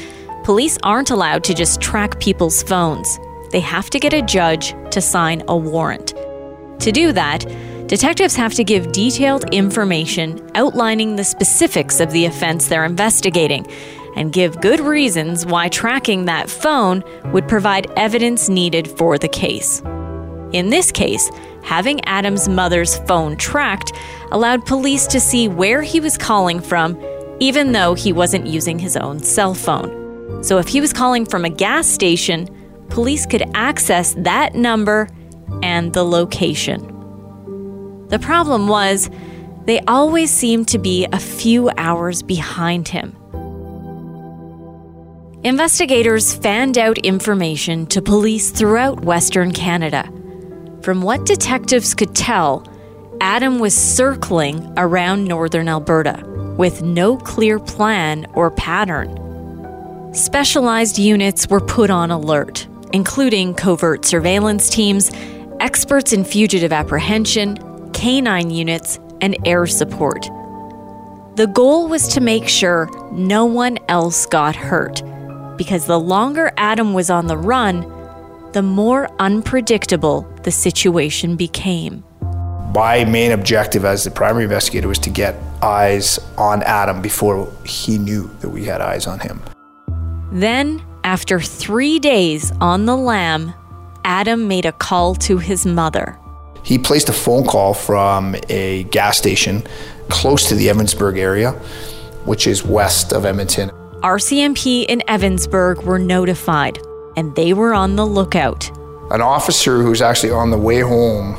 Police 0.42 0.76
aren't 0.83 1.11
allowed 1.11 1.44
to 1.44 1.55
just 1.55 1.81
track 1.81 2.18
people's 2.18 2.64
phones, 2.64 3.18
they 3.53 3.61
have 3.61 3.90
to 3.90 3.98
get 3.98 4.12
a 4.12 4.22
judge 4.22 4.74
to 4.90 5.00
sign 5.00 5.42
a 5.48 5.57
warrant. 5.57 6.10
To 6.81 6.93
do 6.93 7.12
that, 7.12 7.45
detectives 7.88 8.35
have 8.37 8.55
to 8.55 8.64
give 8.64 8.90
detailed 8.90 9.53
information 9.53 10.51
outlining 10.55 11.16
the 11.16 11.25
specifics 11.25 12.01
of 12.01 12.11
the 12.11 12.25
offense 12.25 12.69
they're 12.69 12.87
investigating 12.87 13.66
and 14.16 14.33
give 14.33 14.62
good 14.62 14.81
reasons 14.81 15.45
why 15.45 15.69
tracking 15.69 16.25
that 16.25 16.49
phone 16.49 17.05
would 17.33 17.47
provide 17.47 17.90
evidence 17.99 18.49
needed 18.49 18.88
for 18.88 19.19
the 19.19 19.29
case. 19.29 19.83
In 20.53 20.71
this 20.71 20.90
case, 20.90 21.31
having 21.62 22.03
Adam's 22.07 22.49
mother's 22.49 22.97
phone 23.01 23.37
tracked 23.37 23.93
allowed 24.33 24.64
police 24.64 25.07
to 25.09 25.21
see 25.21 25.49
where 25.49 25.83
he 25.83 26.01
was 26.01 26.16
calling 26.16 26.61
from, 26.61 26.99
even 27.40 27.73
though 27.73 27.93
he 27.93 28.12
wasn't 28.12 28.47
using 28.47 28.79
his 28.79 28.97
own 28.97 29.19
cell 29.21 29.53
phone. 29.53 30.43
So 30.43 30.57
if 30.57 30.66
he 30.66 30.81
was 30.81 30.95
calling 30.95 31.27
from 31.27 31.45
a 31.45 31.51
gas 31.51 31.87
station, 31.87 32.49
police 32.88 33.27
could 33.27 33.45
access 33.55 34.14
that 34.14 34.55
number 34.55 35.09
and 35.63 35.93
the 35.93 36.05
location. 36.05 36.87
The 38.09 38.19
problem 38.19 38.69
was, 38.69 39.11
they 39.67 39.81
always 39.81 40.31
seemed 40.31 40.69
to 40.69 40.79
be 40.79 41.07
a 41.13 41.19
few 41.19 41.71
hours 41.77 42.23
behind 42.23 42.89
him. 42.89 43.17
Investigators 45.45 46.35
fanned 46.35 46.77
out 46.77 46.99
information 46.99 47.87
to 47.87 48.03
police 48.03 48.51
throughout 48.51 49.05
Western 49.05 49.53
Canada. 49.53 50.05
From 50.83 51.03
what 51.03 51.25
detectives 51.25 51.95
could 51.95 52.15
tell, 52.15 52.67
Adam 53.21 53.59
was 53.59 53.75
circling 53.75 54.73
around 54.77 55.25
northern 55.25 55.69
Alberta 55.69 56.25
with 56.59 56.83
no 56.83 57.17
clear 57.17 57.59
plan 57.59 58.27
or 58.35 58.51
pattern. 58.51 59.17
Specialized 60.13 60.99
units 60.99 61.49
were 61.49 61.61
put 61.61 61.89
on 61.89 62.11
alert, 62.11 62.67
including 62.93 63.55
covert 63.55 64.05
surveillance 64.05 64.69
teams, 64.69 65.11
experts 65.61 66.12
in 66.12 66.25
fugitive 66.25 66.73
apprehension, 66.73 67.57
canine 67.92 68.51
units, 68.51 68.99
and 69.20 69.37
air 69.46 69.66
support. 69.66 70.23
The 71.37 71.51
goal 71.55 71.88
was 71.88 72.09
to 72.09 72.20
make 72.20 72.49
sure 72.49 72.90
no 73.12 73.44
one 73.44 73.79
else 73.88 74.27
got 74.27 74.57
hurt 74.57 75.03
because 75.57 75.87
the 75.87 76.01
longer 76.01 76.53
Adam 76.57 76.94
was 76.94 77.11
on 77.11 77.27
the 77.27 77.37
run, 77.37 77.81
the 78.53 78.62
more 78.62 79.09
unpredictable 79.20 80.23
the 80.42 80.51
situation 80.51 81.37
became. 81.37 82.03
My 82.75 83.05
main 83.05 83.33
objective 83.33 83.85
as 83.85 84.05
the 84.05 84.11
primary 84.11 84.44
investigator 84.44 84.88
was 84.88 84.99
to 85.01 85.11
get 85.11 85.37
eyes 85.62 86.18
on 86.38 86.62
Adam 86.62 87.03
before 87.03 87.53
he 87.66 87.99
knew 87.99 88.31
that 88.40 88.49
we 88.49 88.64
had 88.64 88.81
eyes 88.81 89.07
on 89.07 89.18
him. 89.18 89.42
Then, 90.33 90.83
after 91.05 91.40
three 91.40 91.99
days 91.99 92.53
on 92.61 92.87
the 92.87 92.96
lam, 92.96 93.53
Adam 94.05 94.49
made 94.49 94.67
a 94.67 94.73
call 94.73 95.15
to 95.15 95.39
his 95.39 95.67
mother. 95.67 96.19
He 96.63 96.79
placed 96.79 97.09
a 97.09 97.13
phone 97.13 97.45
call 97.45 97.75
from 97.75 98.37
a 98.49 98.85
gas 98.85 99.19
station 99.19 99.63
close 100.09 100.49
to 100.49 100.55
the 100.55 100.67
Evansburg 100.67 101.19
area, 101.19 101.53
which 102.25 102.47
is 102.47 102.65
west 102.65 103.13
of 103.13 103.25
Edmonton. 103.25 103.71
RCMP 104.03 104.87
in 104.87 105.03
Evansburg 105.09 105.85
were 105.85 105.99
notified, 105.99 106.79
and 107.17 107.35
they 107.35 107.53
were 107.53 107.75
on 107.75 107.97
the 107.97 108.07
lookout. 108.07 108.71
An 109.11 109.21
officer 109.21 109.83
who's 109.83 110.01
actually 110.01 110.33
on 110.33 110.51
the 110.51 110.59
way 110.59 110.81
home 110.81 111.37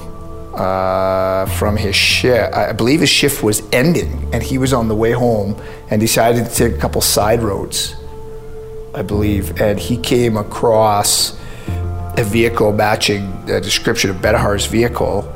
uh, 0.55 1.45
from 1.57 1.77
his 1.77 1.95
shift, 1.95 2.53
I 2.53 2.71
believe 2.73 2.99
his 2.99 3.09
shift 3.09 3.41
was 3.41 3.63
ending, 3.71 4.29
and 4.33 4.43
he 4.43 4.57
was 4.57 4.73
on 4.73 4.87
the 4.87 4.95
way 4.95 5.11
home 5.11 5.59
and 5.89 5.99
decided 5.99 6.45
to 6.45 6.53
take 6.53 6.75
a 6.75 6.77
couple 6.77 7.01
side 7.01 7.41
roads, 7.41 7.95
I 8.93 9.01
believe, 9.01 9.59
and 9.61 9.79
he 9.79 9.97
came 9.97 10.37
across 10.37 11.39
a 12.17 12.23
vehicle 12.23 12.73
matching 12.73 13.45
the 13.45 13.61
description 13.61 14.09
of 14.09 14.17
Bettahar's 14.17 14.65
vehicle, 14.65 15.31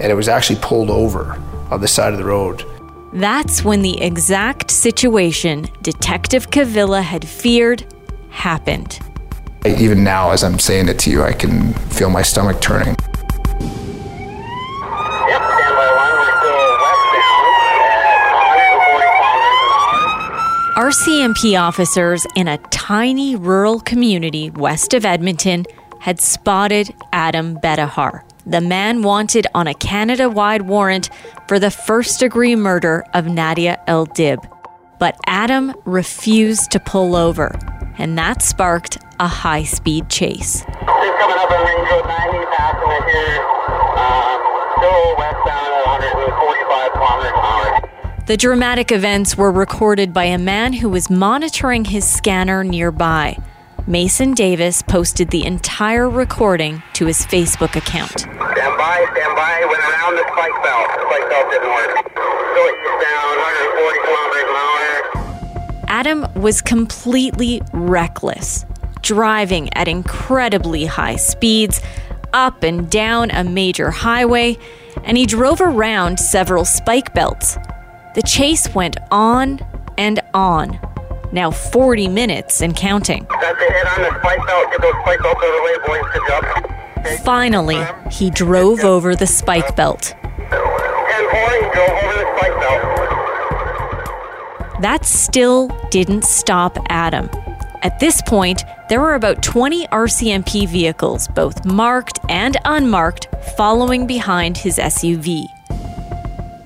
and 0.00 0.10
it 0.10 0.14
was 0.14 0.28
actually 0.28 0.58
pulled 0.60 0.90
over 0.90 1.40
on 1.70 1.80
the 1.80 1.88
side 1.88 2.12
of 2.12 2.18
the 2.18 2.24
road. 2.24 2.64
That's 3.12 3.62
when 3.62 3.82
the 3.82 4.00
exact 4.00 4.70
situation 4.70 5.68
Detective 5.82 6.50
Cavilla 6.50 7.02
had 7.02 7.26
feared 7.26 7.84
happened. 8.30 8.98
Even 9.64 10.02
now, 10.02 10.30
as 10.30 10.42
I'm 10.42 10.58
saying 10.58 10.88
it 10.88 10.98
to 11.00 11.10
you, 11.10 11.22
I 11.22 11.32
can 11.32 11.72
feel 11.90 12.10
my 12.10 12.22
stomach 12.22 12.60
turning. 12.60 12.96
RCMP 20.74 21.60
officers 21.60 22.26
in 22.34 22.48
a 22.48 22.58
tiny 22.68 23.36
rural 23.36 23.78
community 23.80 24.50
west 24.50 24.94
of 24.94 25.04
Edmonton 25.04 25.64
had 26.02 26.20
spotted 26.20 26.92
Adam 27.12 27.56
Bettahar, 27.58 28.22
the 28.44 28.60
man 28.60 29.02
wanted 29.02 29.46
on 29.54 29.68
a 29.68 29.74
Canada 29.74 30.28
wide 30.28 30.62
warrant 30.62 31.08
for 31.46 31.60
the 31.60 31.70
first 31.70 32.18
degree 32.18 32.56
murder 32.56 33.04
of 33.14 33.26
Nadia 33.26 33.80
El 33.86 34.06
Dib. 34.06 34.40
But 34.98 35.16
Adam 35.28 35.72
refused 35.84 36.72
to 36.72 36.80
pull 36.80 37.14
over, 37.14 37.56
and 37.98 38.18
that 38.18 38.42
sparked 38.42 38.98
a 39.20 39.28
high 39.28 39.62
speed 39.62 40.08
chase. 40.08 40.62
Just 40.62 40.66
coming 40.66 41.38
up 41.38 41.50
on 41.52 41.66
Range 41.66 41.90
Road 41.92 42.06
90, 42.08 42.46
passing 42.50 43.04
here, 43.14 43.46
uh, 43.94 44.42
still 44.78 45.16
westbound 45.18 45.70
at 45.70 45.86
145 45.86 46.92
kilometers 46.94 47.30
an 47.30 47.38
hour. 47.38 48.24
The 48.26 48.36
dramatic 48.36 48.90
events 48.90 49.38
were 49.38 49.52
recorded 49.52 50.12
by 50.12 50.24
a 50.24 50.38
man 50.38 50.72
who 50.72 50.88
was 50.88 51.08
monitoring 51.08 51.84
his 51.84 52.04
scanner 52.04 52.64
nearby. 52.64 53.38
Mason 53.86 54.32
Davis 54.32 54.80
posted 54.80 55.30
the 55.30 55.44
entire 55.44 56.08
recording 56.08 56.82
to 56.92 57.06
his 57.06 57.26
Facebook 57.26 57.74
account. 57.74 58.10
Stand 58.20 58.38
by, 58.38 59.06
stand 59.12 59.34
by, 59.34 59.66
went 59.68 59.82
around 59.82 60.14
the 60.14 60.24
spike 60.30 60.62
belt. 60.62 60.88
The 60.88 61.02
spike 61.08 61.28
belt 61.28 61.50
didn't 61.50 61.68
work. 61.68 62.14
Go 62.14 62.62
eastbound, 62.78 63.38
140 63.42 63.98
kilometers 64.06 64.48
an 64.48 64.56
hour. 64.56 65.84
Adam 65.88 66.40
was 66.40 66.62
completely 66.62 67.60
reckless, 67.72 68.64
driving 69.02 69.72
at 69.74 69.88
incredibly 69.88 70.86
high 70.86 71.16
speeds, 71.16 71.80
up 72.32 72.62
and 72.62 72.88
down 72.88 73.32
a 73.32 73.42
major 73.42 73.90
highway, 73.90 74.56
and 75.02 75.16
he 75.16 75.26
drove 75.26 75.60
around 75.60 76.20
several 76.20 76.64
spike 76.64 77.12
belts. 77.14 77.58
The 78.14 78.22
chase 78.22 78.72
went 78.76 78.96
on 79.10 79.58
and 79.98 80.20
on, 80.34 80.78
now 81.32 81.50
40 81.50 82.08
minutes 82.08 82.60
and 82.60 82.76
counting. 82.76 83.26
That's 83.40 83.60
a 83.60 83.72
hit 83.72 83.86
on 83.86 84.02
the 84.02 84.18
spike 84.20 84.46
belt. 84.46 84.70
Get 84.70 84.80
those 84.82 84.94
spike 85.02 85.22
belts 85.22 85.42
out 85.42 85.48
of 85.48 85.54
the 85.54 85.62
way, 85.64 85.76
boys. 85.86 86.04
Good 86.12 86.22
job. 86.28 86.44
Finally, 87.24 87.84
he 88.10 88.30
drove 88.30 88.80
over 88.80 89.16
the 89.16 89.26
spike 89.26 89.74
belt. 89.74 90.14
10 90.20 90.50
4, 90.50 90.60
he 91.50 91.60
drove 91.72 91.90
over 91.90 92.14
the 92.14 92.26
spike 92.36 92.56
belt. 92.60 92.82
That 94.82 95.04
still 95.04 95.68
didn't 95.90 96.24
stop 96.24 96.78
Adam. 96.88 97.28
At 97.82 97.98
this 97.98 98.22
point, 98.22 98.62
there 98.88 99.00
were 99.00 99.14
about 99.14 99.42
20 99.42 99.86
RCMP 99.88 100.68
vehicles, 100.68 101.26
both 101.28 101.64
marked 101.64 102.20
and 102.28 102.56
unmarked, 102.64 103.26
following 103.56 104.06
behind 104.06 104.56
his 104.56 104.78
SUV. 104.78 105.46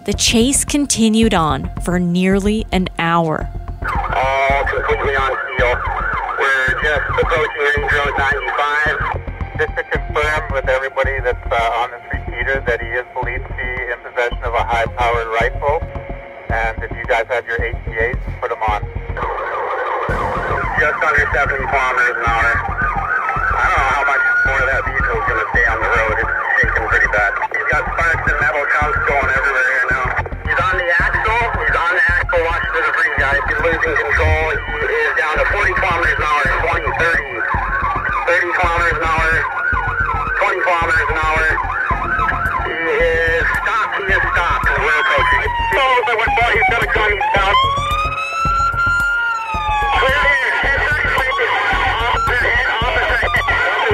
The 0.04 0.14
chase 0.14 0.64
continued 0.64 1.34
on 1.34 1.70
for 1.82 1.98
nearly 1.98 2.66
an 2.72 2.88
hour. 2.98 3.50
All 4.76 4.82
completely 4.84 5.16
on 5.16 5.32
steel. 5.32 5.72
We're 6.36 6.76
just 6.84 7.08
approaching 7.16 7.62
Range 7.64 7.92
Road 7.96 8.12
95. 8.12 9.56
Just 9.56 9.72
to 9.72 9.82
confirm 9.88 10.52
with 10.52 10.68
everybody 10.68 11.16
that's 11.24 11.48
uh, 11.48 11.80
on 11.80 11.96
this 11.96 12.04
repeater 12.12 12.60
that 12.60 12.84
he 12.84 12.90
is 12.92 13.08
believed 13.16 13.48
to 13.48 13.54
be 13.56 13.72
in 13.88 13.96
possession 14.04 14.36
of 14.44 14.52
a 14.52 14.64
high-powered 14.68 15.32
rifle. 15.40 15.80
And 16.52 16.76
if 16.84 16.92
you 16.92 17.08
guys 17.08 17.24
have 17.32 17.48
your 17.48 17.56
HPAs, 17.56 18.20
put 18.36 18.52
them 18.52 18.60
on. 18.68 18.84
Just 20.76 21.00
under 21.00 21.24
70 21.24 21.56
kilometers 21.56 22.16
an 22.20 22.26
hour. 22.28 22.52
I 23.56 23.64
don't 23.64 23.80
know 23.80 23.92
how 23.96 24.04
much 24.04 24.24
more 24.44 24.60
of 24.60 24.68
that 24.76 24.82
vehicle 24.84 25.16
is 25.16 25.24
going 25.24 25.40
to 25.40 25.48
stay 25.56 25.64
on 25.72 25.78
the 25.80 25.88
road. 25.88 26.16
It's 26.20 26.36
shaking 26.60 26.84
pretty 26.84 27.08
bad. 27.16 27.32
He's 27.48 27.68
got 27.72 27.80
sparks 27.96 28.24
and 28.28 28.38
metal 28.44 28.64
chunks 28.76 29.00
going 29.08 29.30
everywhere 29.40 29.55
guys. 33.18 33.40
He's 33.48 33.60
losing 33.64 33.96
control. 33.96 34.46
He 34.52 34.96
is 35.08 35.14
down 35.16 35.34
to 35.40 35.44
40 35.48 35.72
kilometers 35.72 36.16
an 36.16 36.24
hour, 36.26 36.44
20, 36.68 36.84
30, 37.00 37.24
30 38.28 38.60
kilometers 38.60 38.96
an 38.96 39.04
hour, 39.08 39.30
20 40.36 40.60
kilometers 40.60 41.08
an 41.08 41.18
hour. 41.24 41.44
He 42.66 42.76
is 42.92 43.46
stopped. 43.56 43.96
He 43.96 44.12
is 44.12 44.24
stopped. 44.36 44.68
We're 44.68 45.00
approaching. 45.00 45.42
Knows 45.76 46.02
that 46.06 46.16
when 46.20 46.28
he's 46.28 46.68
going 46.68 46.84
to 46.84 46.92
come, 46.92 47.08
he's 47.08 47.30
down. 47.32 47.54
Clear 49.96 50.22
here. 50.28 50.52
Hit 50.66 50.78
30 50.84 51.08
feet. 51.16 51.36
Officer. 51.96 52.42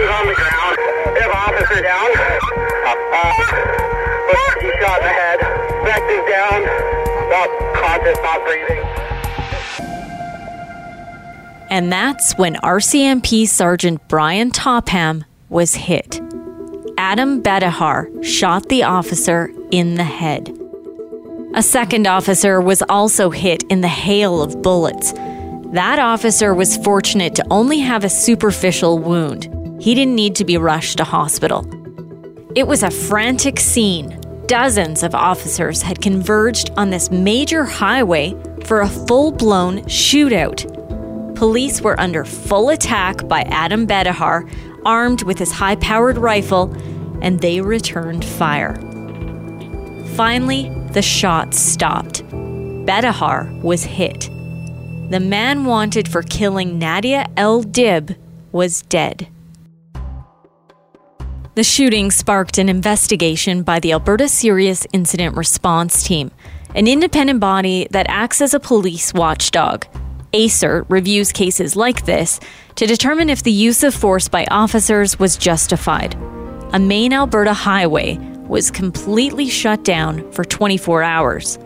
On 0.03 0.25
the 0.27 0.35
ground. 0.35 0.77
We 1.15 1.19
have 1.23 1.35
officer 1.37 1.81
down. 1.83 2.11
Uh, 2.11 2.97
uh, 3.13 3.33
he 4.59 4.69
shot 4.83 4.99
in 4.99 5.07
the 5.07 5.15
head. 5.15 5.39
Vect 5.87 6.11
is 6.11 6.25
down. 6.27 7.02
Unconscious, 7.33 8.19
not 8.23 8.45
breathing. 8.45 8.85
And 11.71 11.91
that's 11.91 12.35
when 12.37 12.57
RCMP 12.57 13.49
Sergeant 13.49 14.07
Brian 14.09 14.51
Topham 14.51 15.25
was 15.49 15.75
hit. 15.75 16.21
Adam 16.99 17.43
Bettahar 17.43 18.23
shot 18.23 18.69
the 18.69 18.83
officer 18.83 19.51
in 19.71 19.95
the 19.95 20.05
head. 20.05 20.55
A 21.55 21.63
second 21.63 22.07
officer 22.07 22.61
was 22.61 22.83
also 22.89 23.31
hit 23.31 23.63
in 23.65 23.81
the 23.81 23.89
hail 23.89 24.43
of 24.43 24.63
bullets. 24.63 25.13
That 25.73 25.99
officer 25.99 26.55
was 26.55 26.77
fortunate 26.79 27.35
to 27.37 27.47
only 27.51 27.79
have 27.79 28.05
a 28.05 28.09
superficial 28.11 28.99
wound. 28.99 29.49
He 29.83 29.95
didn't 29.95 30.15
need 30.15 30.35
to 30.37 30.45
be 30.45 30.59
rushed 30.59 30.99
to 30.99 31.05
hospital. 31.05 31.67
It 32.55 32.67
was 32.67 32.83
a 32.83 32.91
frantic 32.91 33.59
scene. 33.59 34.19
Dozens 34.53 35.03
of 35.03 35.15
officers 35.15 35.81
had 35.81 36.03
converged 36.03 36.73
on 36.77 36.91
this 36.91 37.11
major 37.11 37.65
highway 37.65 38.37
for 38.67 38.83
a 38.83 38.87
full 38.87 39.33
blown 39.33 39.79
shootout. 39.85 40.67
Police 41.35 41.81
were 41.81 41.99
under 41.99 42.27
full 42.27 42.69
attack 42.69 43.27
by 43.29 43.45
Adam 43.45 43.87
Bettahar, 43.87 44.47
armed 44.85 45.23
with 45.23 45.39
his 45.39 45.53
high 45.53 45.77
powered 45.77 46.19
rifle, 46.19 46.71
and 47.23 47.41
they 47.41 47.63
returned 47.63 48.27
fire. 48.27 48.75
Finally, 50.17 50.69
the 50.91 51.01
shots 51.01 51.59
stopped. 51.59 52.23
Bettahar 52.85 53.59
was 53.63 53.85
hit. 53.85 54.29
The 55.09 55.23
man 55.27 55.65
wanted 55.65 56.09
for 56.09 56.21
killing 56.21 56.79
Nadia 56.79 57.27
El 57.39 57.63
Dib 57.63 58.17
was 58.53 58.83
dead. 58.83 59.29
The 61.55 61.65
shooting 61.65 62.11
sparked 62.11 62.57
an 62.57 62.71
investigation 62.71 63.63
by 63.63 63.79
the 63.79 63.93
Alberta 63.93 64.27
Serious 64.27 64.87
Incident 64.95 65.37
Response 65.37 66.03
Team, 66.03 66.31
an 66.75 66.89
independent 66.89 67.41
body 67.41 67.87
that 67.91 68.07
acts 68.09 68.41
as 68.41 68.55
a 68.55 68.61
police 68.61 69.13
watchdog. 69.13 69.85
ASIRT 70.33 70.87
reviews 70.89 71.31
cases 71.31 71.77
like 71.77 72.07
this 72.07 72.41
to 72.77 72.87
determine 72.87 73.29
if 73.29 73.43
the 73.43 73.53
use 73.53 73.83
of 73.83 73.93
force 73.95 74.29
by 74.29 74.47
officers 74.47 75.19
was 75.19 75.37
justified. 75.37 76.15
A 76.73 76.79
main 76.79 77.13
Alberta 77.13 77.53
highway 77.53 78.17
was 78.47 78.71
completely 78.71 79.51
shut 79.51 79.85
down 79.85 80.33
for 80.33 80.47
24 80.47 81.03
hours. 81.03 81.59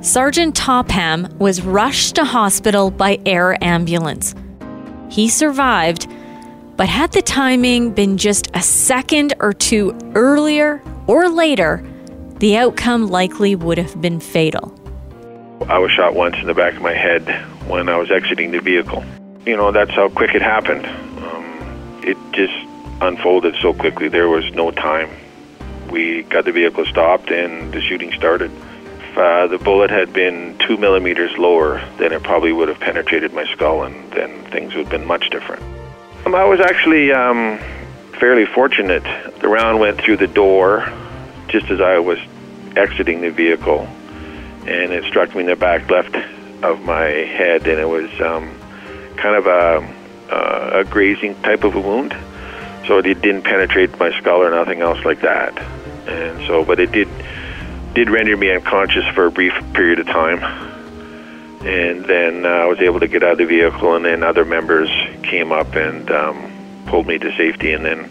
Sergeant 0.00 0.54
Topham 0.54 1.26
was 1.40 1.60
rushed 1.62 2.14
to 2.14 2.24
hospital 2.24 2.92
by 2.92 3.18
air 3.26 3.58
ambulance. 3.64 4.36
He 5.10 5.28
survived, 5.28 6.06
but 6.78 6.88
had 6.88 7.10
the 7.10 7.20
timing 7.20 7.90
been 7.90 8.16
just 8.16 8.48
a 8.54 8.62
second 8.62 9.34
or 9.40 9.52
two 9.52 9.98
earlier 10.14 10.80
or 11.08 11.28
later, 11.28 11.84
the 12.38 12.56
outcome 12.56 13.08
likely 13.08 13.56
would 13.56 13.76
have 13.76 14.00
been 14.00 14.20
fatal. 14.20 14.72
I 15.68 15.80
was 15.80 15.90
shot 15.90 16.14
once 16.14 16.36
in 16.36 16.46
the 16.46 16.54
back 16.54 16.74
of 16.74 16.82
my 16.82 16.92
head 16.92 17.28
when 17.66 17.88
I 17.88 17.96
was 17.96 18.12
exiting 18.12 18.52
the 18.52 18.60
vehicle. 18.60 19.04
You 19.44 19.56
know, 19.56 19.72
that's 19.72 19.90
how 19.90 20.08
quick 20.08 20.36
it 20.36 20.40
happened. 20.40 20.86
Um, 20.86 22.00
it 22.04 22.16
just 22.30 22.54
unfolded 23.02 23.56
so 23.60 23.74
quickly, 23.74 24.08
there 24.08 24.28
was 24.28 24.48
no 24.52 24.70
time. 24.70 25.10
We 25.90 26.22
got 26.22 26.44
the 26.44 26.52
vehicle 26.52 26.86
stopped 26.86 27.32
and 27.32 27.74
the 27.74 27.80
shooting 27.80 28.12
started. 28.12 28.52
If 28.52 29.18
uh, 29.18 29.48
the 29.48 29.58
bullet 29.58 29.90
had 29.90 30.12
been 30.12 30.56
two 30.58 30.76
millimeters 30.76 31.36
lower, 31.38 31.84
then 31.96 32.12
it 32.12 32.22
probably 32.22 32.52
would 32.52 32.68
have 32.68 32.78
penetrated 32.78 33.32
my 33.32 33.46
skull 33.46 33.82
and 33.82 34.12
then 34.12 34.44
things 34.52 34.76
would 34.76 34.84
have 34.84 34.90
been 34.92 35.08
much 35.08 35.28
different. 35.30 35.77
Um, 36.26 36.34
I 36.34 36.44
was 36.44 36.60
actually 36.60 37.12
um, 37.12 37.58
fairly 38.18 38.46
fortunate. 38.46 39.04
The 39.40 39.48
round 39.48 39.80
went 39.80 40.00
through 40.00 40.18
the 40.18 40.26
door 40.26 40.92
just 41.48 41.70
as 41.70 41.80
I 41.80 41.98
was 41.98 42.18
exiting 42.76 43.20
the 43.22 43.30
vehicle 43.30 43.88
and 44.68 44.92
it 44.92 45.04
struck 45.04 45.34
me 45.34 45.40
in 45.40 45.46
the 45.46 45.56
back 45.56 45.88
left 45.88 46.14
of 46.62 46.82
my 46.82 47.04
head, 47.04 47.66
and 47.66 47.80
it 47.80 47.88
was 47.88 48.10
um, 48.20 48.54
kind 49.16 49.34
of 49.34 49.46
a, 49.46 50.30
uh, 50.30 50.80
a 50.80 50.84
grazing 50.84 51.34
type 51.42 51.64
of 51.64 51.74
a 51.74 51.80
wound. 51.80 52.14
So 52.86 52.98
it 52.98 53.22
didn't 53.22 53.42
penetrate 53.42 53.98
my 53.98 54.16
skull 54.18 54.42
or 54.42 54.50
nothing 54.50 54.82
else 54.82 55.02
like 55.04 55.22
that. 55.22 55.56
And 56.06 56.46
so, 56.46 56.64
but 56.64 56.80
it 56.80 56.92
did 56.92 57.08
did 57.94 58.10
render 58.10 58.36
me 58.36 58.50
unconscious 58.52 59.06
for 59.14 59.26
a 59.26 59.30
brief 59.30 59.54
period 59.72 59.98
of 59.98 60.06
time. 60.06 60.40
And 61.60 62.04
then 62.04 62.46
uh, 62.46 62.48
I 62.48 62.64
was 62.66 62.78
able 62.80 63.00
to 63.00 63.08
get 63.08 63.22
out 63.22 63.32
of 63.32 63.38
the 63.38 63.46
vehicle, 63.46 63.96
and 63.96 64.04
then 64.04 64.22
other 64.22 64.44
members 64.44 64.88
came 65.22 65.52
up 65.52 65.74
and 65.74 66.10
um, 66.10 66.84
pulled 66.86 67.06
me 67.06 67.18
to 67.18 67.36
safety, 67.36 67.72
and 67.72 67.84
then 67.84 68.10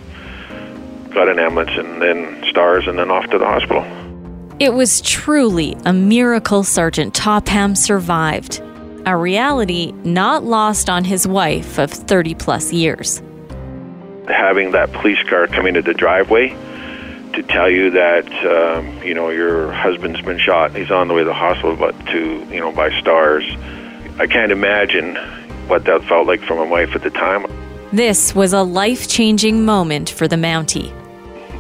got 1.11 1.29
an 1.29 1.39
ambulance, 1.39 1.71
and 1.77 2.01
then 2.01 2.43
stars, 2.49 2.87
and 2.87 2.99
then 2.99 3.09
off 3.09 3.29
to 3.29 3.37
the 3.37 3.45
hospital. 3.45 3.85
It 4.59 4.73
was 4.73 5.01
truly 5.01 5.77
a 5.85 5.93
miracle 5.93 6.63
Sergeant 6.63 7.13
Topham 7.13 7.75
survived, 7.75 8.59
a 9.05 9.15
reality 9.15 9.93
not 10.03 10.43
lost 10.43 10.89
on 10.89 11.03
his 11.03 11.27
wife 11.27 11.77
of 11.77 11.91
30 11.91 12.35
plus 12.35 12.73
years. 12.73 13.21
Having 14.27 14.71
that 14.71 14.91
police 14.91 15.21
car 15.29 15.47
come 15.47 15.67
into 15.67 15.81
the 15.81 15.93
driveway 15.93 16.57
to 17.37 17.43
tell 17.43 17.69
you 17.69 17.91
that 17.91 18.27
um, 18.45 19.01
you 19.03 19.13
know 19.13 19.29
your 19.29 19.71
husband's 19.71 20.21
been 20.21 20.39
shot, 20.39 20.75
he's 20.75 20.91
on 20.91 21.07
the 21.07 21.13
way 21.13 21.21
to 21.21 21.25
the 21.25 21.33
hospital, 21.33 21.75
but 21.75 21.93
to 22.07 22.45
you 22.51 22.59
know 22.59 22.71
by 22.71 22.89
stars, 22.99 23.45
I 24.19 24.27
can't 24.27 24.51
imagine 24.51 25.15
what 25.67 25.85
that 25.85 26.03
felt 26.03 26.27
like 26.27 26.41
for 26.41 26.55
my 26.55 26.69
wife 26.69 26.95
at 26.95 27.03
the 27.03 27.09
time. 27.09 27.45
This 27.93 28.35
was 28.35 28.53
a 28.53 28.63
life 28.63 29.07
changing 29.07 29.63
moment 29.63 30.09
for 30.09 30.27
the 30.27 30.35
Mountie 30.35 30.93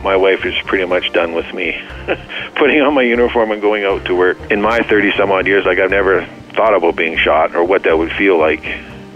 my 0.03 0.15
wife 0.15 0.45
is 0.45 0.55
pretty 0.65 0.85
much 0.85 1.11
done 1.11 1.33
with 1.33 1.51
me 1.53 1.71
putting 2.55 2.81
on 2.81 2.93
my 2.93 3.01
uniform 3.01 3.51
and 3.51 3.61
going 3.61 3.83
out 3.83 4.05
to 4.05 4.15
work. 4.15 4.37
In 4.51 4.61
my 4.61 4.79
30 4.79 5.11
some 5.17 5.31
odd 5.31 5.47
years, 5.47 5.65
like 5.65 5.79
I've 5.79 5.89
never 5.89 6.25
thought 6.53 6.73
about 6.73 6.95
being 6.95 7.17
shot 7.17 7.55
or 7.55 7.63
what 7.63 7.83
that 7.83 7.97
would 7.97 8.11
feel 8.11 8.37
like. 8.37 8.65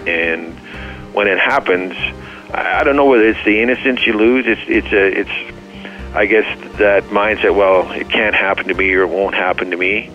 And 0.08 0.54
when 1.14 1.28
it 1.28 1.40
happens, 1.40 1.94
I 2.54 2.84
don't 2.84 2.96
know 2.96 3.06
whether 3.06 3.28
it's 3.28 3.44
the 3.46 3.62
innocence 3.62 4.06
you 4.06 4.14
lose. 4.14 4.46
It's 4.48 4.62
it's 4.68 4.92
a 4.92 5.20
it's 5.22 5.61
I 6.14 6.26
guess 6.26 6.46
that 6.78 7.04
mindset. 7.06 7.56
Well, 7.56 7.92
it 7.92 8.10
can't 8.10 8.36
happen 8.36 8.68
to 8.68 8.74
me 8.74 8.94
or 8.94 9.04
it 9.04 9.10
won't 9.10 9.36
happen 9.36 9.72
to 9.72 9.78
me 9.78 10.12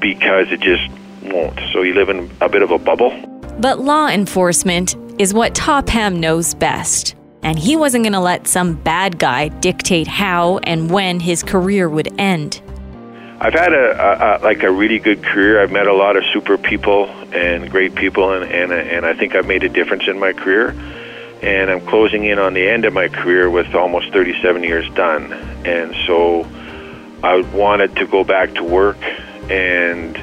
because 0.00 0.50
it 0.50 0.60
just 0.60 0.88
won't. 1.22 1.58
So 1.72 1.82
you 1.82 1.94
live 1.94 2.08
in 2.08 2.30
a 2.40 2.48
bit 2.48 2.62
of 2.62 2.70
a 2.70 2.78
bubble. 2.78 3.10
But 3.58 3.80
law 3.80 4.08
enforcement 4.08 4.96
is 5.18 5.32
what 5.32 5.54
Topham 5.54 6.20
knows 6.20 6.54
best 6.54 7.14
and 7.46 7.58
he 7.58 7.76
wasn't 7.76 8.02
going 8.02 8.12
to 8.12 8.20
let 8.20 8.48
some 8.48 8.74
bad 8.74 9.20
guy 9.20 9.48
dictate 9.48 10.08
how 10.08 10.58
and 10.64 10.90
when 10.90 11.20
his 11.20 11.44
career 11.44 11.88
would 11.88 12.12
end. 12.18 12.60
I've 13.38 13.52
had 13.52 13.72
a, 13.72 13.76
a, 13.76 14.38
a, 14.38 14.42
like 14.42 14.64
a 14.64 14.70
really 14.72 14.98
good 14.98 15.22
career. 15.22 15.62
I've 15.62 15.70
met 15.70 15.86
a 15.86 15.92
lot 15.92 16.16
of 16.16 16.24
super 16.32 16.58
people 16.58 17.06
and 17.32 17.70
great 17.70 17.94
people, 17.94 18.32
and 18.32 18.50
and 18.50 18.72
and 18.72 19.06
I 19.06 19.14
think 19.14 19.36
I've 19.36 19.46
made 19.46 19.62
a 19.62 19.68
difference 19.68 20.08
in 20.08 20.18
my 20.18 20.32
career. 20.32 20.74
And 21.42 21.70
I'm 21.70 21.80
closing 21.86 22.24
in 22.24 22.38
on 22.38 22.54
the 22.54 22.66
end 22.68 22.84
of 22.84 22.92
my 22.92 23.08
career 23.08 23.50
with 23.50 23.74
almost 23.74 24.12
37 24.12 24.62
years 24.62 24.88
done, 24.94 25.32
and 25.64 25.94
so 26.06 26.48
I 27.22 27.40
wanted 27.54 27.96
to 27.96 28.06
go 28.06 28.24
back 28.24 28.54
to 28.54 28.64
work 28.64 29.02
and 29.50 30.16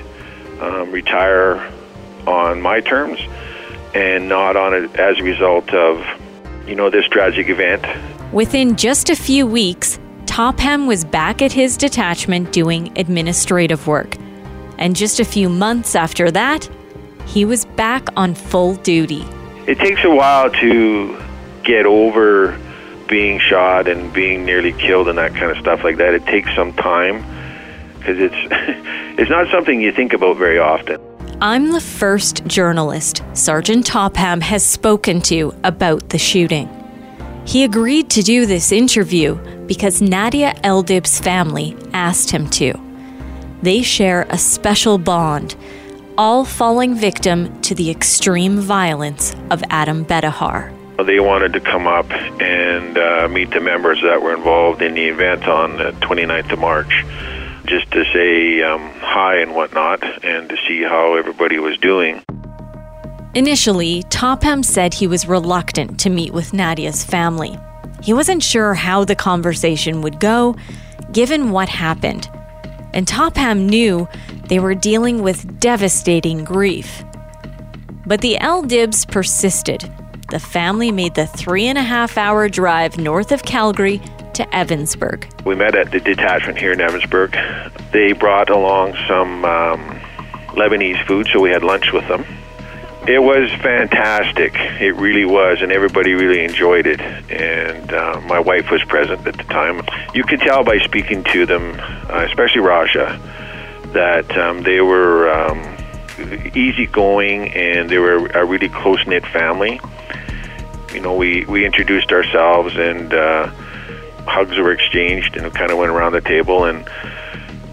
um, 0.59 0.91
retire 0.91 1.71
on 2.25 2.61
my 2.61 2.81
terms, 2.81 3.19
and 3.93 4.27
not 4.27 4.55
on 4.55 4.73
it 4.73 4.95
as 4.95 5.19
a 5.19 5.23
result 5.23 5.73
of 5.73 6.03
you 6.67 6.75
know, 6.75 6.89
this 6.89 7.05
tragic 7.07 7.49
event. 7.49 7.85
Within 8.33 8.75
just 8.75 9.09
a 9.09 9.15
few 9.15 9.45
weeks, 9.45 9.99
Topham 10.25 10.87
was 10.87 11.03
back 11.03 11.41
at 11.41 11.51
his 11.51 11.77
detachment 11.77 12.51
doing 12.51 12.97
administrative 12.97 13.85
work. 13.87 14.15
And 14.77 14.95
just 14.95 15.19
a 15.19 15.25
few 15.25 15.49
months 15.49 15.95
after 15.95 16.31
that, 16.31 16.69
he 17.25 17.45
was 17.45 17.65
back 17.65 18.07
on 18.17 18.33
full 18.33 18.75
duty. 18.75 19.25
It 19.67 19.79
takes 19.79 20.03
a 20.03 20.09
while 20.09 20.51
to 20.51 21.21
get 21.63 21.85
over 21.85 22.59
being 23.07 23.39
shot 23.39 23.87
and 23.87 24.11
being 24.13 24.45
nearly 24.45 24.73
killed 24.73 25.07
and 25.07 25.17
that 25.17 25.33
kind 25.35 25.51
of 25.51 25.57
stuff 25.57 25.83
like 25.83 25.97
that. 25.97 26.13
It 26.13 26.25
takes 26.25 26.53
some 26.55 26.73
time 26.73 27.23
because 27.97 28.17
it's 28.19 28.35
it's 29.19 29.29
not 29.29 29.49
something 29.51 29.81
you 29.81 29.91
think 29.91 30.13
about 30.13 30.37
very 30.37 30.59
often. 30.59 30.99
I'm 31.41 31.71
the 31.71 31.81
first 31.81 32.45
journalist 32.45 33.23
Sergeant 33.33 33.85
Topham 33.85 34.41
has 34.41 34.65
spoken 34.65 35.21
to 35.23 35.53
about 35.63 36.09
the 36.09 36.17
shooting. 36.17 36.69
He 37.45 37.63
agreed 37.63 38.09
to 38.11 38.21
do 38.21 38.45
this 38.45 38.71
interview 38.71 39.35
because 39.67 40.01
Nadia 40.01 40.55
Eldib's 40.63 41.19
family 41.19 41.75
asked 41.93 42.31
him 42.31 42.49
to. 42.51 42.73
They 43.61 43.81
share 43.81 44.25
a 44.29 44.37
special 44.37 44.97
bond, 44.97 45.55
all 46.17 46.45
falling 46.45 46.95
victim 46.95 47.61
to 47.61 47.75
the 47.75 47.89
extreme 47.89 48.59
violence 48.59 49.35
of 49.49 49.63
Adam 49.69 50.05
Bettahar. 50.05 50.71
They 51.05 51.19
wanted 51.19 51.53
to 51.53 51.59
come 51.59 51.87
up 51.87 52.09
and 52.11 52.97
uh, 52.97 53.27
meet 53.29 53.51
the 53.51 53.59
members 53.59 54.01
that 54.03 54.21
were 54.21 54.35
involved 54.35 54.81
in 54.81 54.93
the 54.93 55.05
event 55.05 55.47
on 55.47 55.77
the 55.77 55.91
29th 56.01 56.51
of 56.51 56.59
March 56.59 57.03
just 57.65 57.89
to 57.91 58.03
say 58.13 58.61
um, 58.61 58.81
hi 58.99 59.37
and 59.37 59.55
whatnot 59.55 60.03
and 60.23 60.49
to 60.49 60.57
see 60.67 60.83
how 60.83 61.15
everybody 61.15 61.57
was 61.59 61.77
doing. 61.77 62.21
Initially, 63.35 64.03
Topham 64.09 64.61
said 64.61 64.93
he 64.93 65.07
was 65.07 65.27
reluctant 65.27 65.99
to 66.01 66.09
meet 66.09 66.33
with 66.33 66.53
Nadia's 66.53 67.03
family. 67.03 67.57
He 68.03 68.13
wasn't 68.13 68.43
sure 68.43 68.73
how 68.73 69.05
the 69.05 69.15
conversation 69.15 70.01
would 70.01 70.19
go, 70.19 70.55
given 71.13 71.51
what 71.51 71.69
happened. 71.69 72.29
And 72.93 73.07
Topham 73.07 73.67
knew 73.67 74.07
they 74.47 74.59
were 74.59 74.75
dealing 74.75 75.21
with 75.21 75.59
devastating 75.59 76.43
grief. 76.43 77.03
But 78.05 78.21
the 78.21 78.37
Eldibs 78.39 79.09
persisted. 79.09 79.89
The 80.29 80.39
family 80.39 80.91
made 80.91 81.15
the 81.15 81.27
three 81.27 81.65
and 81.67 81.77
a 81.77 81.83
half 81.83 82.17
hour 82.17 82.49
drive 82.49 82.97
north 82.97 83.31
of 83.31 83.43
Calgary 83.43 83.99
to 84.33 84.43
Evansburg. 84.47 85.45
We 85.45 85.55
met 85.55 85.75
at 85.75 85.91
the 85.91 85.99
detachment 85.99 86.57
here 86.57 86.71
in 86.71 86.79
Evansburg. 86.79 87.91
They 87.91 88.13
brought 88.13 88.49
along 88.49 88.95
some 89.07 89.45
um, 89.45 89.79
Lebanese 90.55 91.05
food, 91.05 91.27
so 91.31 91.39
we 91.39 91.51
had 91.51 91.63
lunch 91.63 91.91
with 91.93 92.07
them. 92.07 92.25
It 93.05 93.21
was 93.21 93.51
fantastic. 93.61 94.53
It 94.55 94.93
really 94.95 95.25
was, 95.25 95.61
and 95.61 95.73
everybody 95.73 96.13
really 96.13 96.41
enjoyed 96.45 96.87
it. 96.87 97.01
And 97.01 97.91
uh, 97.91 98.21
my 98.27 98.39
wife 98.39 98.71
was 98.71 98.81
present 98.85 99.27
at 99.27 99.35
the 99.35 99.43
time. 99.43 99.81
You 100.13 100.23
could 100.23 100.39
tell 100.39 100.63
by 100.63 100.77
speaking 100.79 101.25
to 101.25 101.45
them, 101.45 101.77
uh, 102.09 102.25
especially 102.29 102.61
Rasha, 102.61 103.19
that 103.91 104.37
um, 104.37 104.63
they 104.63 104.79
were 104.79 105.29
um, 105.29 105.59
easygoing 106.55 107.51
and 107.53 107.89
they 107.89 107.97
were 107.97 108.27
a 108.27 108.45
really 108.45 108.69
close 108.69 109.05
knit 109.05 109.25
family. 109.27 109.81
You 110.93 111.01
know, 111.01 111.13
we, 111.13 111.43
we 111.45 111.65
introduced 111.65 112.13
ourselves 112.13 112.73
and 112.77 113.13
uh, 113.13 113.47
hugs 114.27 114.57
were 114.57 114.71
exchanged 114.71 115.35
and 115.35 115.53
kind 115.53 115.71
of 115.71 115.77
went 115.77 115.91
around 115.91 116.13
the 116.13 116.21
table 116.21 116.65
and 116.65 116.87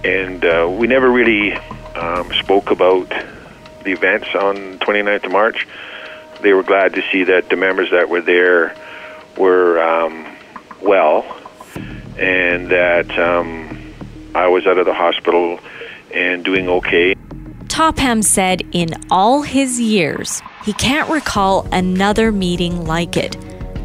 and 0.03 0.45
uh, 0.45 0.67
we 0.69 0.87
never 0.87 1.11
really 1.11 1.53
um, 1.95 2.33
spoke 2.33 2.71
about 2.71 3.13
the 3.85 3.93
events 3.93 4.29
on 4.35 4.79
29th 4.79 5.25
of 5.25 5.33
March. 5.33 5.67
They 6.43 6.53
were 6.53 6.63
glad 6.63 6.95
to 6.95 7.03
see 7.13 7.25
that 7.25 7.51
the 7.51 7.57
members 7.57 7.91
that 7.91 8.09
were 8.09 8.21
there 8.21 8.75
were 9.37 9.83
um, 9.83 10.27
well 10.83 11.25
and 12.19 12.69
that 12.69 13.19
um, 13.19 13.95
I 14.35 14.49
was 14.49 14.67
out 14.67 14.79
of 14.79 14.87
the 14.87 14.95
hospital 14.95 15.61
and 16.13 16.45
doing 16.45 16.69
okay. 16.69 17.15
Topham 17.69 18.23
said 18.23 18.63
in 18.73 18.91
all 19.11 19.43
his 19.43 19.81
years, 19.81 20.43
he 20.65 20.73
can't 20.75 21.09
recall 21.09 21.67
another 21.73 22.33
meeting 22.33 22.85
like 22.85 23.17
it 23.17 23.37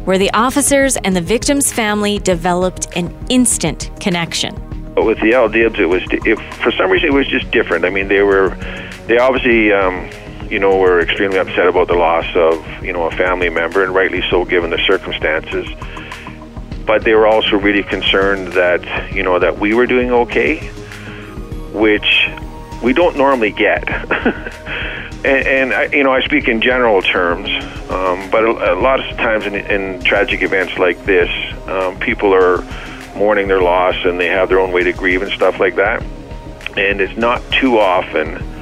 where 0.04 0.18
the 0.18 0.30
officers 0.34 0.96
and 0.98 1.16
the 1.16 1.20
victim's 1.20 1.72
family 1.72 2.18
developed 2.20 2.86
an 2.96 3.14
instant 3.28 3.90
connection. 4.00 4.54
But 4.94 5.04
with 5.04 5.20
the 5.20 5.32
El-Dibs, 5.32 5.78
it 5.80 5.88
was 5.88 6.02
if 6.10 6.40
for 6.56 6.70
some 6.72 6.90
reason 6.90 7.08
it 7.08 7.12
was 7.12 7.26
just 7.26 7.50
different. 7.50 7.84
I 7.84 7.90
mean, 7.90 8.08
they 8.08 8.22
were 8.22 8.50
they 9.06 9.18
obviously 9.18 9.72
um, 9.72 10.10
you 10.50 10.58
know 10.58 10.78
were 10.78 11.00
extremely 11.00 11.38
upset 11.38 11.66
about 11.66 11.88
the 11.88 11.94
loss 11.94 12.26
of 12.34 12.84
you 12.84 12.92
know 12.92 13.04
a 13.04 13.10
family 13.12 13.48
member, 13.48 13.82
and 13.82 13.94
rightly 13.94 14.22
so 14.30 14.44
given 14.44 14.70
the 14.70 14.78
circumstances. 14.86 15.66
But 16.84 17.02
they 17.02 17.14
were 17.14 17.26
also 17.26 17.56
really 17.56 17.82
concerned 17.82 18.52
that 18.52 19.12
you 19.12 19.22
know 19.22 19.38
that 19.38 19.58
we 19.58 19.74
were 19.74 19.86
doing 19.86 20.10
okay, 20.10 20.58
which 21.72 22.28
we 22.82 22.92
don't 22.92 23.16
normally 23.16 23.52
get. 23.52 23.88
and, 25.24 25.26
and 25.26 25.74
I, 25.74 25.84
you 25.86 26.04
know, 26.04 26.12
I 26.12 26.22
speak 26.22 26.48
in 26.48 26.60
general 26.60 27.02
terms, 27.02 27.48
um, 27.90 28.30
but 28.30 28.44
a, 28.44 28.74
a, 28.74 28.76
lot 28.78 29.00
of 29.00 29.16
times 29.16 29.46
in, 29.46 29.54
in 29.54 30.02
tragic 30.02 30.42
events 30.42 30.78
like 30.78 31.02
this, 31.04 31.30
um, 31.66 31.98
people 31.98 32.34
are 32.34 32.62
mourning 33.16 33.48
their 33.48 33.62
loss 33.62 33.96
and 34.04 34.20
they 34.20 34.26
have 34.26 34.48
their 34.48 34.60
own 34.60 34.72
way 34.72 34.84
to 34.84 34.92
grieve 34.92 35.22
and 35.22 35.32
stuff 35.32 35.58
like 35.58 35.76
that. 35.76 36.02
And 36.76 37.00
it's 37.00 37.16
not 37.16 37.42
too 37.50 37.78
often 37.78 38.55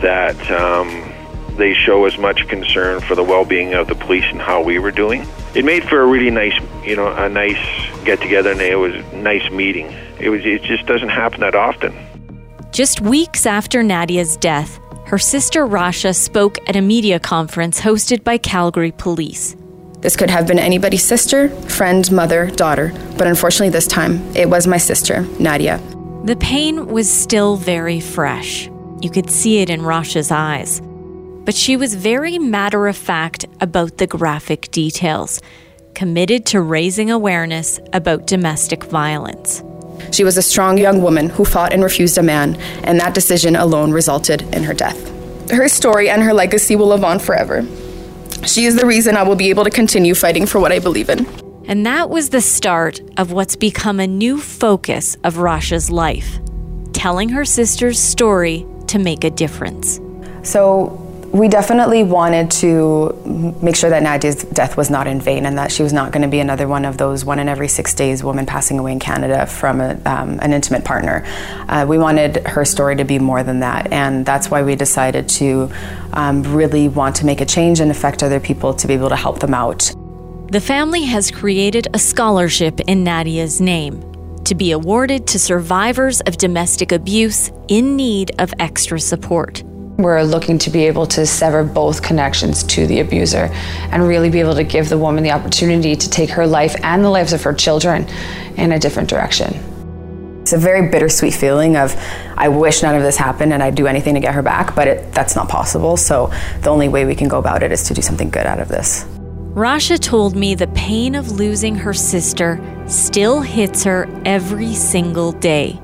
that 0.00 0.50
um, 0.50 1.12
they 1.56 1.74
show 1.74 2.04
as 2.04 2.18
much 2.18 2.48
concern 2.48 3.00
for 3.00 3.14
the 3.14 3.22
well-being 3.22 3.74
of 3.74 3.86
the 3.86 3.94
police 3.94 4.24
and 4.26 4.40
how 4.40 4.62
we 4.62 4.78
were 4.78 4.90
doing. 4.90 5.26
It 5.54 5.64
made 5.64 5.84
for 5.84 6.00
a 6.00 6.06
really 6.06 6.30
nice, 6.30 6.54
you 6.84 6.96
know, 6.96 7.12
a 7.12 7.28
nice 7.28 7.58
get 8.04 8.20
together, 8.20 8.52
and 8.52 8.60
it 8.60 8.76
was 8.76 8.94
a 8.94 9.16
nice 9.16 9.50
meeting. 9.50 9.94
It 10.18 10.30
was. 10.30 10.44
It 10.44 10.62
just 10.62 10.86
doesn't 10.86 11.10
happen 11.10 11.40
that 11.40 11.54
often. 11.54 11.94
Just 12.72 13.00
weeks 13.00 13.46
after 13.46 13.82
Nadia's 13.82 14.36
death, 14.36 14.80
her 15.06 15.18
sister 15.18 15.66
Rasha 15.66 16.14
spoke 16.14 16.58
at 16.68 16.76
a 16.76 16.80
media 16.80 17.20
conference 17.20 17.80
hosted 17.80 18.24
by 18.24 18.38
Calgary 18.38 18.90
Police. 18.90 19.54
This 20.00 20.16
could 20.16 20.28
have 20.28 20.46
been 20.46 20.58
anybody's 20.58 21.04
sister, 21.04 21.48
friend, 21.48 22.10
mother, 22.10 22.50
daughter, 22.50 22.92
but 23.16 23.26
unfortunately 23.26 23.70
this 23.70 23.86
time 23.86 24.20
it 24.36 24.50
was 24.50 24.66
my 24.66 24.76
sister, 24.76 25.22
Nadia. 25.38 25.80
The 26.24 26.36
pain 26.36 26.88
was 26.88 27.10
still 27.10 27.56
very 27.56 28.00
fresh. 28.00 28.68
You 29.04 29.10
could 29.10 29.28
see 29.28 29.58
it 29.58 29.68
in 29.68 29.82
Rasha's 29.82 30.30
eyes. 30.30 30.80
But 31.44 31.54
she 31.54 31.76
was 31.76 31.94
very 31.94 32.38
matter 32.38 32.86
of 32.86 32.96
fact 32.96 33.44
about 33.60 33.98
the 33.98 34.06
graphic 34.06 34.70
details, 34.70 35.42
committed 35.94 36.46
to 36.46 36.62
raising 36.62 37.10
awareness 37.10 37.78
about 37.92 38.26
domestic 38.26 38.84
violence. 38.84 39.62
She 40.10 40.24
was 40.24 40.38
a 40.38 40.42
strong 40.42 40.78
young 40.78 41.02
woman 41.02 41.28
who 41.28 41.44
fought 41.44 41.74
and 41.74 41.82
refused 41.82 42.16
a 42.16 42.22
man, 42.22 42.56
and 42.84 42.98
that 42.98 43.12
decision 43.12 43.56
alone 43.56 43.92
resulted 43.92 44.40
in 44.54 44.64
her 44.64 44.72
death. 44.72 44.98
Her 45.50 45.68
story 45.68 46.08
and 46.08 46.22
her 46.22 46.32
legacy 46.32 46.74
will 46.74 46.88
live 46.88 47.04
on 47.04 47.18
forever. 47.18 47.62
She 48.46 48.64
is 48.64 48.74
the 48.74 48.86
reason 48.86 49.18
I 49.18 49.22
will 49.22 49.36
be 49.36 49.50
able 49.50 49.64
to 49.64 49.70
continue 49.70 50.14
fighting 50.14 50.46
for 50.46 50.60
what 50.60 50.72
I 50.72 50.78
believe 50.78 51.10
in. 51.10 51.26
And 51.66 51.84
that 51.84 52.08
was 52.08 52.30
the 52.30 52.40
start 52.40 53.02
of 53.18 53.32
what's 53.32 53.54
become 53.54 54.00
a 54.00 54.06
new 54.06 54.40
focus 54.40 55.18
of 55.24 55.36
Rasha's 55.36 55.90
life 55.90 56.40
telling 56.94 57.28
her 57.28 57.44
sister's 57.44 57.98
story 57.98 58.64
to 58.88 58.98
make 58.98 59.24
a 59.24 59.30
difference. 59.30 60.00
So, 60.42 61.00
we 61.34 61.48
definitely 61.48 62.04
wanted 62.04 62.48
to 62.48 63.12
make 63.60 63.74
sure 63.74 63.90
that 63.90 64.04
Nadia's 64.04 64.44
death 64.44 64.76
was 64.76 64.88
not 64.88 65.08
in 65.08 65.20
vain 65.20 65.46
and 65.46 65.58
that 65.58 65.72
she 65.72 65.82
was 65.82 65.92
not 65.92 66.12
going 66.12 66.22
to 66.22 66.28
be 66.28 66.38
another 66.38 66.68
one 66.68 66.84
of 66.84 66.96
those 66.96 67.24
one 67.24 67.40
in 67.40 67.48
every 67.48 67.66
six 67.66 67.92
days 67.92 68.22
women 68.22 68.46
passing 68.46 68.78
away 68.78 68.92
in 68.92 69.00
Canada 69.00 69.44
from 69.44 69.80
a, 69.80 70.00
um, 70.06 70.38
an 70.42 70.52
intimate 70.52 70.84
partner. 70.84 71.24
Uh, 71.68 71.84
we 71.88 71.98
wanted 71.98 72.46
her 72.46 72.64
story 72.64 72.94
to 72.94 73.04
be 73.04 73.18
more 73.18 73.42
than 73.42 73.58
that, 73.58 73.90
and 73.92 74.24
that's 74.24 74.48
why 74.48 74.62
we 74.62 74.76
decided 74.76 75.28
to 75.28 75.68
um, 76.12 76.44
really 76.54 76.86
want 76.86 77.16
to 77.16 77.26
make 77.26 77.40
a 77.40 77.46
change 77.46 77.80
and 77.80 77.90
affect 77.90 78.22
other 78.22 78.38
people 78.38 78.72
to 78.72 78.86
be 78.86 78.94
able 78.94 79.08
to 79.08 79.16
help 79.16 79.40
them 79.40 79.54
out. 79.54 79.92
The 80.52 80.60
family 80.60 81.02
has 81.02 81.32
created 81.32 81.88
a 81.92 81.98
scholarship 81.98 82.78
in 82.86 83.02
Nadia's 83.02 83.60
name 83.60 84.13
to 84.44 84.54
be 84.54 84.72
awarded 84.72 85.26
to 85.28 85.38
survivors 85.38 86.20
of 86.22 86.36
domestic 86.36 86.92
abuse 86.92 87.50
in 87.68 87.96
need 87.96 88.32
of 88.38 88.52
extra 88.58 89.00
support. 89.00 89.62
We're 89.96 90.22
looking 90.22 90.58
to 90.58 90.70
be 90.70 90.86
able 90.86 91.06
to 91.06 91.24
sever 91.24 91.62
both 91.62 92.02
connections 92.02 92.64
to 92.64 92.86
the 92.86 93.00
abuser 93.00 93.48
and 93.90 94.06
really 94.06 94.28
be 94.28 94.40
able 94.40 94.56
to 94.56 94.64
give 94.64 94.88
the 94.88 94.98
woman 94.98 95.22
the 95.22 95.30
opportunity 95.30 95.94
to 95.94 96.10
take 96.10 96.30
her 96.30 96.46
life 96.46 96.74
and 96.82 97.04
the 97.04 97.10
lives 97.10 97.32
of 97.32 97.42
her 97.44 97.54
children 97.54 98.06
in 98.56 98.72
a 98.72 98.78
different 98.78 99.08
direction. 99.08 99.54
It's 100.42 100.52
a 100.52 100.58
very 100.58 100.90
bittersweet 100.90 101.32
feeling 101.32 101.76
of 101.76 101.94
I 102.36 102.48
wish 102.48 102.82
none 102.82 102.96
of 102.96 103.02
this 103.02 103.16
happened 103.16 103.52
and 103.52 103.62
I'd 103.62 103.76
do 103.76 103.86
anything 103.86 104.14
to 104.14 104.20
get 104.20 104.34
her 104.34 104.42
back, 104.42 104.74
but 104.74 104.88
it, 104.88 105.12
that's 105.12 105.36
not 105.36 105.48
possible. 105.48 105.96
So 105.96 106.32
the 106.60 106.70
only 106.70 106.88
way 106.88 107.04
we 107.04 107.14
can 107.14 107.28
go 107.28 107.38
about 107.38 107.62
it 107.62 107.72
is 107.72 107.84
to 107.84 107.94
do 107.94 108.02
something 108.02 108.30
good 108.30 108.46
out 108.46 108.60
of 108.60 108.68
this. 108.68 109.06
Rasha 109.54 110.00
told 110.00 110.34
me 110.34 110.56
the 110.56 110.66
pain 110.66 111.14
of 111.14 111.30
losing 111.30 111.76
her 111.76 111.94
sister 111.94 112.60
still 112.88 113.40
hits 113.40 113.84
her 113.84 114.08
every 114.24 114.74
single 114.74 115.30
day, 115.30 115.80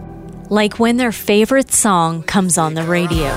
like 0.48 0.80
when 0.80 0.96
their 0.96 1.12
favorite 1.12 1.70
song 1.70 2.24
comes 2.24 2.59
on 2.59 2.74
the 2.74 2.83
radio. 2.83 3.30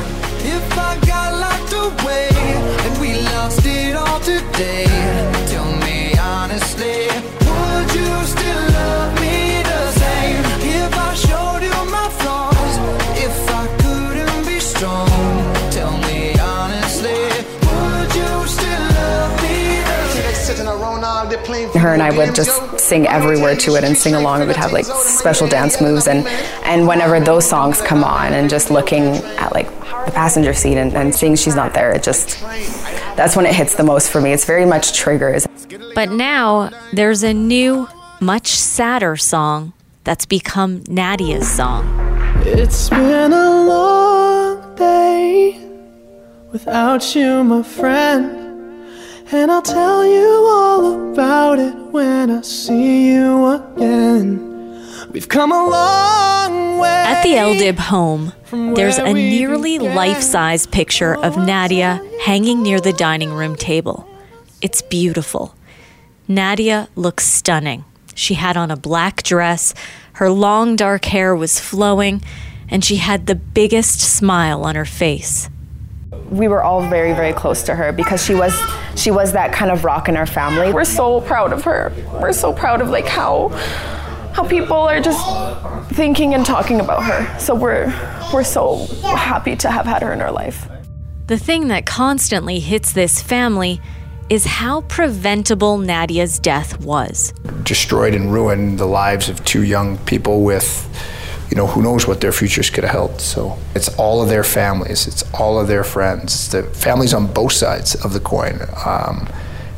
today. 4.24 4.86
Tell 5.50 5.72
me 5.82 6.18
honestly, 6.18 7.08
her 21.54 21.94
and 21.94 22.02
I 22.02 22.16
would 22.16 22.36
just 22.36 22.80
sing 22.80 23.08
every 23.08 23.40
word 23.42 23.60
to 23.62 23.76
it 23.76 23.84
and 23.84 23.98
sing 23.98 24.16
along. 24.16 24.42
We 24.42 24.48
would 24.48 24.56
have 24.56 24.74
like 24.74 24.86
special 24.86 25.48
dance 25.48 25.82
moves, 25.82 26.08
and 26.08 26.28
and 26.66 26.88
whenever 26.88 27.20
those 27.20 27.48
songs 27.48 27.82
come 27.82 28.04
on, 28.04 28.34
and 28.34 28.50
just 28.50 28.72
looking 28.72 29.04
at 29.38 29.54
like 29.54 29.68
the 30.06 30.12
passenger 30.12 30.54
seat 30.54 30.78
and, 30.78 30.94
and 30.94 31.14
seeing 31.14 31.36
she's 31.36 31.56
not 31.56 31.74
there, 31.74 31.92
it 31.92 32.04
just 32.04 32.42
that's 33.16 33.36
when 33.36 33.46
it 33.46 33.54
hits 33.56 33.76
the 33.76 33.84
most 33.84 34.12
for 34.12 34.22
me. 34.22 34.34
It's 34.34 34.46
very 34.46 34.66
much 34.66 34.94
triggers. 34.94 35.48
But 35.96 36.12
now 36.12 36.72
there's 36.92 37.24
a 37.24 37.34
new, 37.34 37.88
much 38.20 38.48
sadder 38.48 39.16
song 39.16 39.74
that's 40.04 40.26
become 40.26 40.84
Nadia's 40.88 41.50
song. 41.50 41.86
It's 42.46 42.90
been 42.90 43.32
a 43.32 43.66
long 43.66 44.76
day 44.76 45.60
without 46.52 47.16
you, 47.16 47.44
my 47.44 47.64
friend. 47.64 48.43
And 49.36 49.52
I'll 49.52 49.64
tell 49.64 50.06
you 50.06 50.46
all 50.48 51.12
about 51.12 51.58
it 51.58 51.74
when 51.92 52.30
I 52.30 52.42
see 52.42 53.14
you 53.14 53.48
again. 53.48 55.10
We've 55.12 55.28
come 55.28 55.52
a 55.52 55.70
long 55.70 56.78
way. 56.78 56.88
At 56.90 57.24
the 57.24 57.36
El-Dib 57.38 57.80
home, 57.80 58.34
there's 58.52 59.00
a 59.00 59.12
nearly 59.12 59.80
life 59.80 60.22
size 60.22 60.68
picture 60.68 61.16
of 61.16 61.36
Nadia 61.36 62.00
hanging 62.22 62.62
near 62.62 62.80
the 62.80 62.94
dining 62.94 63.34
room 63.34 63.56
table. 63.56 64.08
It's 64.62 64.84
beautiful. 64.84 65.56
Nadia 66.28 66.88
looks 66.96 67.26
stunning. 67.26 67.86
She 68.14 68.36
had 68.36 68.56
on 68.56 68.70
a 68.70 68.78
black 68.78 69.24
dress, 69.24 69.74
her 70.14 70.30
long 70.30 70.76
dark 70.76 71.06
hair 71.06 71.36
was 71.36 71.60
flowing, 71.60 72.22
and 72.70 72.86
she 72.86 72.98
had 72.98 73.26
the 73.26 73.36
biggest 73.36 74.00
smile 74.00 74.64
on 74.64 74.76
her 74.76 74.86
face. 74.86 75.50
We 76.34 76.48
were 76.48 76.64
all 76.64 76.82
very, 76.90 77.14
very 77.14 77.32
close 77.32 77.62
to 77.64 77.76
her 77.76 77.92
because 77.92 78.26
she 78.26 78.34
was 78.34 78.54
she 78.96 79.12
was 79.12 79.34
that 79.34 79.54
kind 79.54 79.72
of 79.72 79.86
rock 79.86 80.10
in 80.10 80.18
our 80.18 80.26
family. 80.26 80.74
We're 80.74 80.84
so 80.84 81.22
proud 81.22 81.54
of 81.54 81.64
her. 81.64 81.94
We're 82.20 82.34
so 82.34 82.52
proud 82.54 82.82
of 82.82 82.90
like 82.90 83.06
how 83.06 83.50
how 84.34 84.44
people 84.48 84.78
are 84.78 85.00
just 85.00 85.24
thinking 85.94 86.34
and 86.34 86.44
talking 86.44 86.80
about 86.80 87.04
her. 87.04 87.40
So 87.40 87.54
we're 87.54 87.86
we're 88.34 88.44
so 88.44 88.88
happy 89.04 89.56
to 89.58 89.70
have 89.70 89.86
had 89.86 90.02
her 90.02 90.12
in 90.12 90.22
our 90.22 90.32
life. 90.32 90.68
The 91.28 91.38
thing 91.38 91.68
that 91.68 91.86
constantly 91.86 92.60
hits 92.60 92.94
this 92.94 93.22
family 93.22 93.80
is 94.30 94.46
how 94.46 94.82
preventable 94.82 95.78
Nadia's 95.78 96.40
death 96.40 96.84
was. 96.84 97.32
Destroyed 97.64 98.16
and 98.16 98.34
ruined 98.34 98.80
the 98.80 98.86
lives 98.86 99.30
of 99.30 99.44
two 99.46 99.64
young 99.64 99.98
people 100.00 100.44
with, 100.44 100.90
you 101.50 101.58
know, 101.58 101.68
who 101.68 101.82
knows 101.82 102.08
what 102.08 102.22
their 102.22 102.32
futures 102.32 102.70
could 102.70 102.84
have 102.84 102.94
held. 102.94 103.22
So 103.22 103.58
it's 103.76 103.90
all 103.98 104.22
of 104.22 104.30
their 104.30 104.44
families, 104.44 105.08
it's 105.08 105.24
all 105.34 105.60
of 105.60 105.68
their 105.68 105.84
friends, 105.84 106.50
the 106.50 106.64
families 106.64 107.14
on 107.14 107.32
both 107.32 107.52
sides 107.52 107.96
of 108.04 108.14
the 108.14 108.20
coin. 108.20 108.60
Um, 108.86 109.28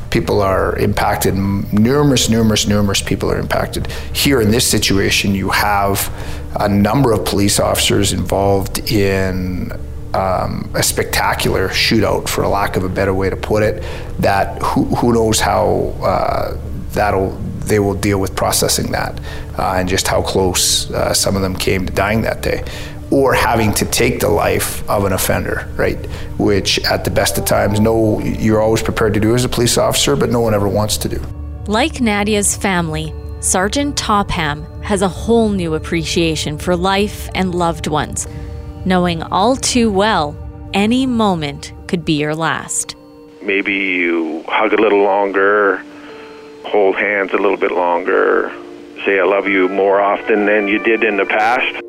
people 0.09 0.41
are 0.41 0.77
impacted, 0.77 1.35
numerous, 1.35 2.29
numerous, 2.29 2.67
numerous 2.67 3.01
people 3.01 3.29
are 3.29 3.37
impacted. 3.37 3.87
Here 4.13 4.39
in 4.39 4.51
this 4.51 4.65
situation, 4.65 5.35
you 5.35 5.49
have 5.49 6.09
a 6.57 6.69
number 6.69 7.11
of 7.11 7.25
police 7.25 7.59
officers 7.59 8.13
involved 8.13 8.91
in 8.91 9.73
um, 10.13 10.71
a 10.73 10.81
spectacular 10.81 11.67
shootout, 11.67 12.29
for 12.29 12.47
lack 12.47 12.77
of 12.77 12.85
a 12.85 12.89
better 12.89 13.13
way 13.13 13.29
to 13.29 13.35
put 13.35 13.61
it. 13.61 13.83
That 14.19 14.61
who, 14.61 14.85
who 14.95 15.13
knows 15.13 15.41
how 15.41 15.93
uh, 16.01 16.57
that'll 16.91 17.37
they 17.67 17.79
will 17.79 17.93
deal 17.93 18.19
with 18.19 18.35
processing 18.35 18.91
that, 18.91 19.19
uh, 19.57 19.75
and 19.77 19.89
just 19.89 20.07
how 20.07 20.21
close 20.21 20.89
uh, 20.91 21.13
some 21.13 21.35
of 21.35 21.41
them 21.41 21.55
came 21.55 21.85
to 21.85 21.93
dying 21.93 22.21
that 22.21 22.41
day, 22.41 22.63
or 23.11 23.33
having 23.33 23.73
to 23.73 23.85
take 23.85 24.19
the 24.19 24.29
life 24.29 24.87
of 24.89 25.05
an 25.05 25.13
offender, 25.13 25.67
right? 25.75 25.97
Which, 26.37 26.79
at 26.85 27.03
the 27.03 27.11
best 27.11 27.37
of 27.37 27.45
times, 27.45 27.79
no, 27.79 28.19
you're 28.19 28.61
always 28.61 28.81
prepared 28.81 29.13
to 29.13 29.19
do 29.19 29.35
as 29.35 29.45
a 29.45 29.49
police 29.49 29.77
officer, 29.77 30.15
but 30.15 30.29
no 30.29 30.41
one 30.41 30.53
ever 30.53 30.67
wants 30.67 30.97
to 30.97 31.09
do. 31.09 31.21
Like 31.67 32.01
Nadia's 32.01 32.55
family, 32.55 33.13
Sergeant 33.39 33.97
Topham 33.97 34.65
has 34.81 35.01
a 35.01 35.07
whole 35.07 35.49
new 35.49 35.75
appreciation 35.75 36.57
for 36.57 36.75
life 36.75 37.29
and 37.35 37.53
loved 37.53 37.87
ones 37.87 38.27
knowing 38.85 39.23
all 39.23 39.55
too 39.55 39.91
well 39.91 40.37
any 40.73 41.05
moment 41.05 41.73
could 41.87 42.05
be 42.05 42.13
your 42.13 42.35
last. 42.35 42.95
Maybe 43.41 43.73
you 43.73 44.43
hug 44.47 44.73
a 44.73 44.77
little 44.77 45.03
longer, 45.03 45.83
hold 46.65 46.95
hands 46.95 47.31
a 47.33 47.37
little 47.37 47.57
bit 47.57 47.71
longer, 47.71 48.51
say 49.05 49.19
I 49.19 49.23
love 49.23 49.47
you 49.47 49.69
more 49.69 49.99
often 50.01 50.45
than 50.45 50.67
you 50.67 50.79
did 50.79 51.03
in 51.03 51.17
the 51.17 51.25
past. 51.25 51.81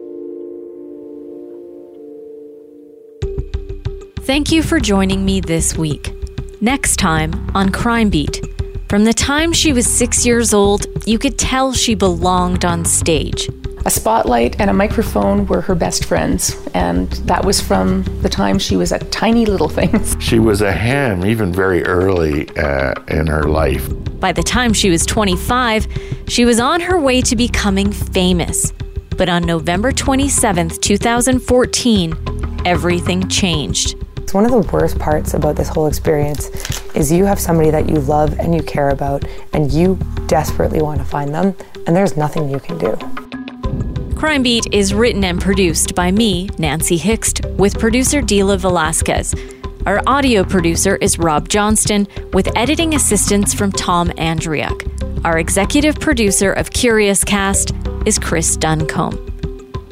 Thank 4.24 4.50
you 4.50 4.62
for 4.62 4.80
joining 4.80 5.24
me 5.24 5.40
this 5.40 5.76
week. 5.76 6.12
Next 6.60 6.96
time 6.96 7.50
on 7.54 7.70
Crime 7.70 8.10
Beat. 8.10 8.44
From 8.88 9.04
the 9.04 9.12
time 9.12 9.52
she 9.52 9.72
was 9.72 9.86
six 9.86 10.24
years 10.24 10.54
old, 10.54 10.86
you 11.06 11.18
could 11.18 11.38
tell 11.38 11.72
she 11.72 11.94
belonged 11.94 12.64
on 12.64 12.84
stage 12.84 13.48
a 13.87 13.91
spotlight 13.91 14.61
and 14.61 14.68
a 14.68 14.72
microphone 14.72 15.47
were 15.47 15.61
her 15.61 15.76
best 15.76 16.07
friends, 16.07 16.57
and 16.74 17.09
that 17.28 17.45
was 17.45 17.61
from 17.61 18.03
the 18.20 18.28
time 18.28 18.59
she 18.59 18.76
was 18.76 18.91
a 18.91 18.99
tiny 18.99 19.47
little 19.47 19.68
thing. 19.68 20.05
She 20.26 20.41
was 20.41 20.61
a 20.61 20.72
ham 20.72 21.24
even 21.24 21.53
very 21.53 21.84
early 21.84 22.49
uh, 22.57 22.95
in 23.07 23.28
her 23.28 23.45
life. 23.45 23.89
By 24.18 24.32
the 24.32 24.43
time 24.43 24.72
she 24.72 24.91
was 24.91 25.07
25, 25.07 25.87
she 26.26 26.45
was 26.45 26.59
on 26.59 26.80
her 26.80 26.99
way 26.99 27.20
to 27.22 27.37
becoming 27.37 27.93
famous. 27.93 28.72
But 29.16 29.28
on 29.28 29.45
November 29.45 29.93
27, 29.93 30.70
2014, 30.80 32.62
everything 32.64 33.28
changed. 33.28 33.95
One 34.32 34.45
of 34.45 34.51
the 34.51 34.68
worst 34.72 34.99
parts 34.99 35.34
about 35.34 35.55
this 35.55 35.68
whole 35.68 35.87
experience 35.87 36.51
is 36.97 37.12
you 37.12 37.24
have 37.24 37.39
somebody 37.39 37.70
that 37.70 37.89
you 37.89 38.01
love 38.01 38.37
and 38.41 38.53
you 38.53 38.62
care 38.62 38.89
about, 38.89 39.24
and 39.53 39.70
you 39.70 39.97
desperately 40.26 40.82
want 40.82 40.99
to 40.99 41.07
find 41.07 41.32
them, 41.32 41.55
and 41.87 41.95
there's 41.95 42.16
nothing 42.16 42.51
you 42.51 42.59
can 42.59 42.78
do. 42.78 43.25
Crime 44.16 44.42
Beat 44.42 44.72
is 44.72 44.94
written 44.94 45.24
and 45.24 45.38
produced 45.38 45.94
by 45.94 46.10
me, 46.10 46.48
Nancy 46.58 46.96
Hixt, 46.96 47.44
with 47.58 47.78
producer 47.78 48.22
Dila 48.22 48.58
Velasquez. 48.58 49.34
Our 49.84 50.00
audio 50.06 50.42
producer 50.42 50.96
is 50.96 51.18
Rob 51.18 51.50
Johnston, 51.50 52.08
with 52.32 52.48
editing 52.56 52.94
assistance 52.94 53.52
from 53.52 53.70
Tom 53.70 54.08
Andriuk. 54.12 55.22
Our 55.26 55.38
executive 55.38 56.00
producer 56.00 56.54
of 56.54 56.70
Curious 56.70 57.24
Cast 57.24 57.74
is 58.06 58.18
Chris 58.18 58.56
Duncombe. 58.56 59.22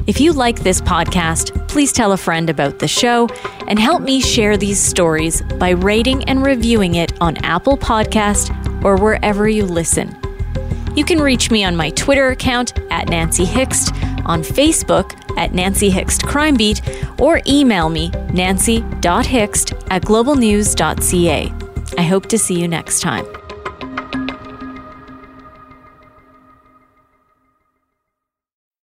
If 0.07 0.19
you 0.19 0.33
like 0.33 0.59
this 0.61 0.81
podcast, 0.81 1.67
please 1.67 1.91
tell 1.91 2.11
a 2.11 2.17
friend 2.17 2.49
about 2.49 2.79
the 2.79 2.87
show 2.87 3.27
and 3.67 3.77
help 3.77 4.01
me 4.01 4.21
share 4.21 4.57
these 4.57 4.79
stories 4.79 5.43
by 5.59 5.69
rating 5.69 6.23
and 6.23 6.43
reviewing 6.43 6.95
it 6.95 7.13
on 7.21 7.37
Apple 7.45 7.77
Podcast 7.77 8.49
or 8.83 8.97
wherever 8.97 9.47
you 9.47 9.65
listen. 9.65 10.17
You 10.95 11.03
can 11.03 11.19
reach 11.19 11.51
me 11.51 11.63
on 11.63 11.75
my 11.75 11.89
Twitter 11.91 12.29
account 12.29 12.79
at 12.89 13.09
Nancy 13.09 13.45
Hixt, 13.45 13.93
on 14.25 14.41
Facebook 14.41 15.13
at 15.37 15.53
Nancy 15.53 15.89
Hixt 15.89 16.23
Crime 16.23 16.55
Beat, 16.55 16.81
or 17.19 17.41
email 17.47 17.89
me 17.89 18.09
nancy.hixt 18.33 19.73
at 19.89 20.01
globalnews.ca. 20.03 21.53
I 21.97 22.01
hope 22.01 22.25
to 22.27 22.37
see 22.37 22.59
you 22.59 22.67
next 22.67 23.01
time. 23.01 23.25